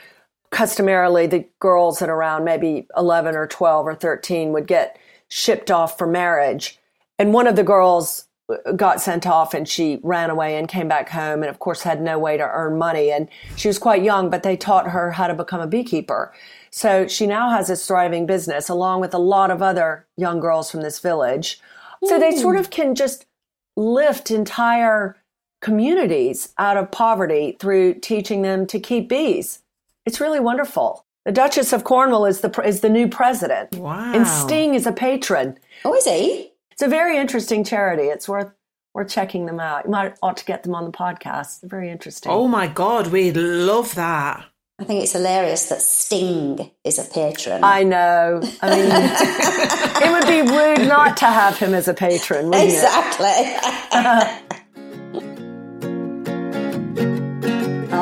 customarily 0.52 1.28
the 1.28 1.46
girls 1.60 2.02
at 2.02 2.10
around 2.10 2.44
maybe 2.44 2.88
11 2.98 3.36
or 3.36 3.48
12 3.48 3.88
or 3.88 3.96
13 3.96 4.52
would 4.52 4.68
get 4.68 4.98
shipped 5.28 5.70
off 5.72 5.98
for 5.98 6.08
marriage. 6.08 6.80
And 7.18 7.34
one 7.34 7.48
of 7.48 7.56
the 7.56 7.64
girls 7.64 8.26
uh, 8.50 8.72
got 8.72 9.00
sent 9.02 9.28
off 9.28 9.54
and 9.54 9.68
she 9.68 10.00
ran 10.02 10.30
away 10.30 10.56
and 10.58 10.68
came 10.68 10.88
back 10.88 11.10
home 11.10 11.44
and 11.44 11.50
of 11.50 11.60
course 11.60 11.84
had 11.84 12.02
no 12.02 12.18
way 12.18 12.36
to 12.38 12.44
earn 12.44 12.78
money 12.78 13.12
and 13.12 13.28
she 13.56 13.68
was 13.68 13.78
quite 13.78 14.02
young 14.04 14.30
but 14.32 14.42
they 14.42 14.58
taught 14.58 14.90
her 14.90 15.12
how 15.12 15.28
to 15.28 15.36
become 15.36 15.62
a 15.62 15.68
beekeeper 15.68 16.34
so 16.72 17.08
she 17.08 17.28
now 17.28 17.50
has 17.52 17.68
this 17.68 17.86
thriving 17.86 18.26
business 18.26 18.68
along 18.68 19.02
with 19.02 19.14
a 19.14 19.20
lot 19.20 19.52
of 19.52 19.62
other 19.62 20.08
young 20.18 20.40
girls 20.40 20.72
from 20.72 20.82
this 20.82 20.98
village 21.00 21.60
so 22.06 22.18
they 22.20 22.32
sort 22.36 22.56
of 22.56 22.72
can 22.72 22.96
just 22.96 23.26
lift 23.80 24.30
entire 24.30 25.16
communities 25.62 26.54
out 26.58 26.78
of 26.78 26.92
poverty 26.92 27.56
through 27.60 27.94
teaching 27.96 28.42
them 28.42 28.66
to 28.68 28.80
keep 28.80 29.08
bees 29.10 29.60
it's 30.06 30.20
really 30.20 30.40
wonderful 30.40 31.06
the 31.26 31.32
duchess 31.32 31.74
of 31.74 31.84
cornwall 31.84 32.26
is 32.26 32.42
the 32.42 32.62
is 32.66 32.82
the 32.82 32.90
new 32.90 33.08
president 33.08 33.76
Wow. 33.76 34.14
and 34.14 34.26
sting 34.28 34.74
is 34.74 34.86
a 34.88 34.92
patron 34.92 35.58
Oh, 35.86 35.94
is 35.94 36.06
he? 36.06 36.52
it's 36.72 36.82
a 36.82 36.88
very 36.88 37.18
interesting 37.18 37.64
charity. 37.64 38.04
It's 38.04 38.28
worth 38.28 38.52
worth 38.94 39.10
checking 39.10 39.46
them 39.46 39.60
out. 39.60 39.86
You 39.86 39.92
might 39.92 40.18
ought 40.24 40.38
to 40.38 40.46
get 40.46 40.64
them 40.64 40.74
on 40.76 40.84
the 40.86 40.92
podcast. 40.92 41.60
They're 41.62 41.70
very 41.70 41.90
interesting. 41.90 42.32
Oh 42.32 42.48
my 42.48 42.68
God, 42.68 43.08
we'd 43.08 43.38
love 43.38 43.96
that. 43.96 44.46
I 44.80 44.86
think 44.86 45.04
it's 45.04 45.12
hilarious 45.12 45.66
that 45.70 45.82
Sting 45.82 46.72
is 46.86 46.98
a 47.00 47.04
patron. 47.04 47.64
I 47.64 47.84
know. 47.84 48.42
I 48.62 48.70
mean, 48.70 48.90
it 50.04 50.12
would 50.12 50.26
be 50.26 50.42
rude 50.56 50.88
not 50.88 51.18
to 51.18 51.26
have 51.26 51.58
him 51.58 51.74
as 51.74 51.90
a 51.90 51.94
patron, 51.94 52.50
wouldn't 52.50 52.64
it? 52.64 52.76
exactly. 52.76 54.50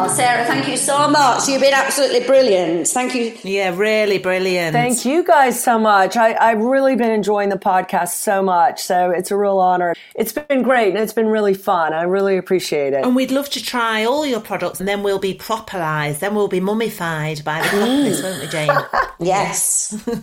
Oh, 0.10 0.14
Sarah, 0.14 0.46
thank 0.46 0.70
you 0.70 0.78
so 0.78 1.10
much. 1.10 1.50
You've 1.50 1.60
been 1.60 1.74
absolutely 1.74 2.22
brilliant. 2.22 2.88
Thank 2.88 3.14
you. 3.14 3.38
Yeah, 3.44 3.76
really 3.76 4.20
brilliant. 4.20 4.72
Thank 4.72 5.04
you 5.04 5.22
guys 5.22 5.62
so 5.62 5.78
much. 5.78 6.16
I, 6.16 6.34
I've 6.34 6.62
really 6.62 6.96
been 6.96 7.12
enjoying 7.12 7.50
the 7.50 7.58
podcast 7.58 8.14
so 8.14 8.42
much. 8.42 8.82
So 8.82 9.12
it's 9.12 9.32
a 9.32 9.36
real 9.36 9.60
honor. 9.60 9.96
It's 10.16 10.32
been 10.32 10.64
great 10.64 10.94
and 10.94 11.00
it's 11.00 11.12
been 11.12 11.28
really 11.28 11.54
fun. 11.54 11.92
I 11.92 12.04
really 12.04 12.38
appreciate 12.38 12.94
it. 12.94 13.04
And 13.04 13.18
we'd 13.18 13.32
love 13.32 13.50
to 13.50 13.62
try 13.62 14.06
all 14.06 14.26
your 14.26 14.40
products 14.40 14.80
and 14.80 14.88
then 14.88 15.04
we'll 15.04 15.20
be 15.20 15.34
properized. 15.34 16.20
Then 16.20 16.36
we'll 16.36 16.48
be 16.48 16.62
mummified 16.62 17.44
by 17.44 17.62
the 17.62 17.68
propolis, 17.68 18.24
won't 18.24 18.42
we, 18.42 18.48
Jane? 18.48 18.70
Yes. 19.20 19.94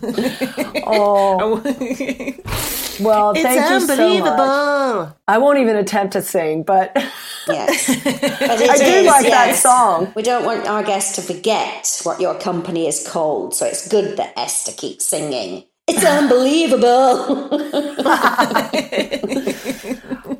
Oh. 0.87 1.61
oh, 1.65 1.73
well, 3.01 3.31
it's 3.31 3.41
thank 3.41 3.69
you 3.69 3.79
so 3.79 3.93
unbelievable. 3.93 4.37
much. 4.37 5.15
I 5.27 5.37
won't 5.37 5.59
even 5.59 5.75
attempt 5.75 6.13
to 6.13 6.21
sing, 6.21 6.63
but 6.63 6.95
Yes. 7.47 7.87
But 8.05 8.61
it 8.61 8.69
I 8.69 8.77
do 8.77 8.83
is, 8.83 9.05
like 9.05 9.25
that 9.27 9.55
song. 9.55 10.11
We 10.15 10.21
don't 10.23 10.45
want 10.45 10.67
our 10.67 10.83
guests 10.83 11.15
to 11.15 11.21
forget 11.21 11.99
what 12.03 12.19
your 12.21 12.35
company 12.39 12.87
is 12.87 13.05
called, 13.07 13.53
so 13.55 13.65
it's 13.65 13.87
good 13.87 14.17
that 14.17 14.33
Esther 14.37 14.71
keeps 14.73 15.05
singing. 15.05 15.63
It's 15.87 16.03
unbelievable. 16.19 16.81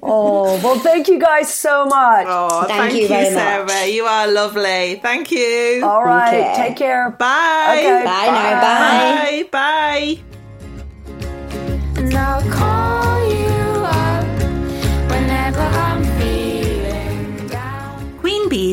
oh, 0.01 0.59
well, 0.63 0.79
thank 0.79 1.07
you 1.07 1.19
guys 1.19 1.53
so 1.53 1.85
much. 1.85 2.25
Oh, 2.27 2.63
Thank 2.67 2.79
thank, 2.79 2.93
you 2.95 3.01
you, 3.01 3.07
very 3.07 3.29
Sarah. 3.29 3.65
much. 3.65 3.87
You 3.89 4.05
are 4.05 4.27
lovely. 4.31 4.95
Thank 5.01 5.31
you. 5.31 5.81
All 5.83 6.03
right, 6.03 6.51
Okay. 6.53 6.67
take 6.69 6.77
care. 6.77 7.11
Bye. 7.11 7.75
Okay, 7.77 8.03
Bye 8.05 8.31
now, 8.31 8.61
bye. 8.61 9.43
Bye. 9.51 10.19
Bye. 11.95 12.81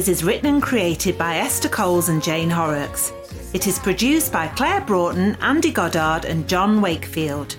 Queen 0.03 0.15
is 0.15 0.25
written 0.25 0.47
and 0.47 0.61
created 0.61 1.17
by 1.17 1.37
Esther 1.37 1.69
Coles 1.69 2.09
and 2.09 2.21
Jane 2.21 2.51
Horrocks. 2.51 3.13
It 3.53 3.69
is 3.69 3.79
produced 3.79 4.33
by 4.33 4.49
Claire 4.49 4.81
Broughton, 4.81 5.37
Andy 5.41 5.71
Goddard, 5.71 6.25
and 6.25 6.49
John 6.49 6.83
Wakefield, 6.83 7.55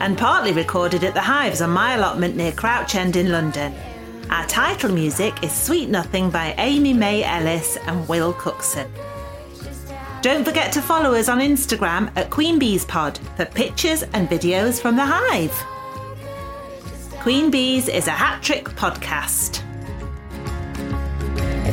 and 0.00 0.16
partly 0.16 0.52
recorded 0.52 1.04
at 1.04 1.12
the 1.12 1.20
Hives 1.20 1.60
on 1.60 1.68
my 1.68 1.96
allotment 1.96 2.34
near 2.34 2.52
Crouch 2.52 2.94
End 2.94 3.16
in 3.16 3.30
London. 3.30 3.74
Our 4.30 4.46
title 4.46 4.90
music 4.90 5.44
is 5.44 5.52
Sweet 5.52 5.90
Nothing 5.90 6.30
by 6.30 6.54
Amy 6.56 6.94
May 6.94 7.24
Ellis 7.24 7.76
and 7.86 8.08
Will 8.08 8.32
Cookson. 8.32 8.90
Don't 10.22 10.46
forget 10.46 10.72
to 10.72 10.80
follow 10.80 11.12
us 11.12 11.28
on 11.28 11.40
Instagram 11.40 12.10
at 12.16 12.30
Queen 12.30 12.58
Bees 12.58 12.86
Pod 12.86 13.18
for 13.36 13.44
pictures 13.44 14.02
and 14.14 14.30
videos 14.30 14.80
from 14.80 14.96
the 14.96 15.04
Hive. 15.04 15.52
Queen 17.20 17.50
Bees 17.50 17.90
is 17.90 18.06
a 18.06 18.12
hat 18.12 18.42
trick 18.42 18.64
podcast. 18.70 19.62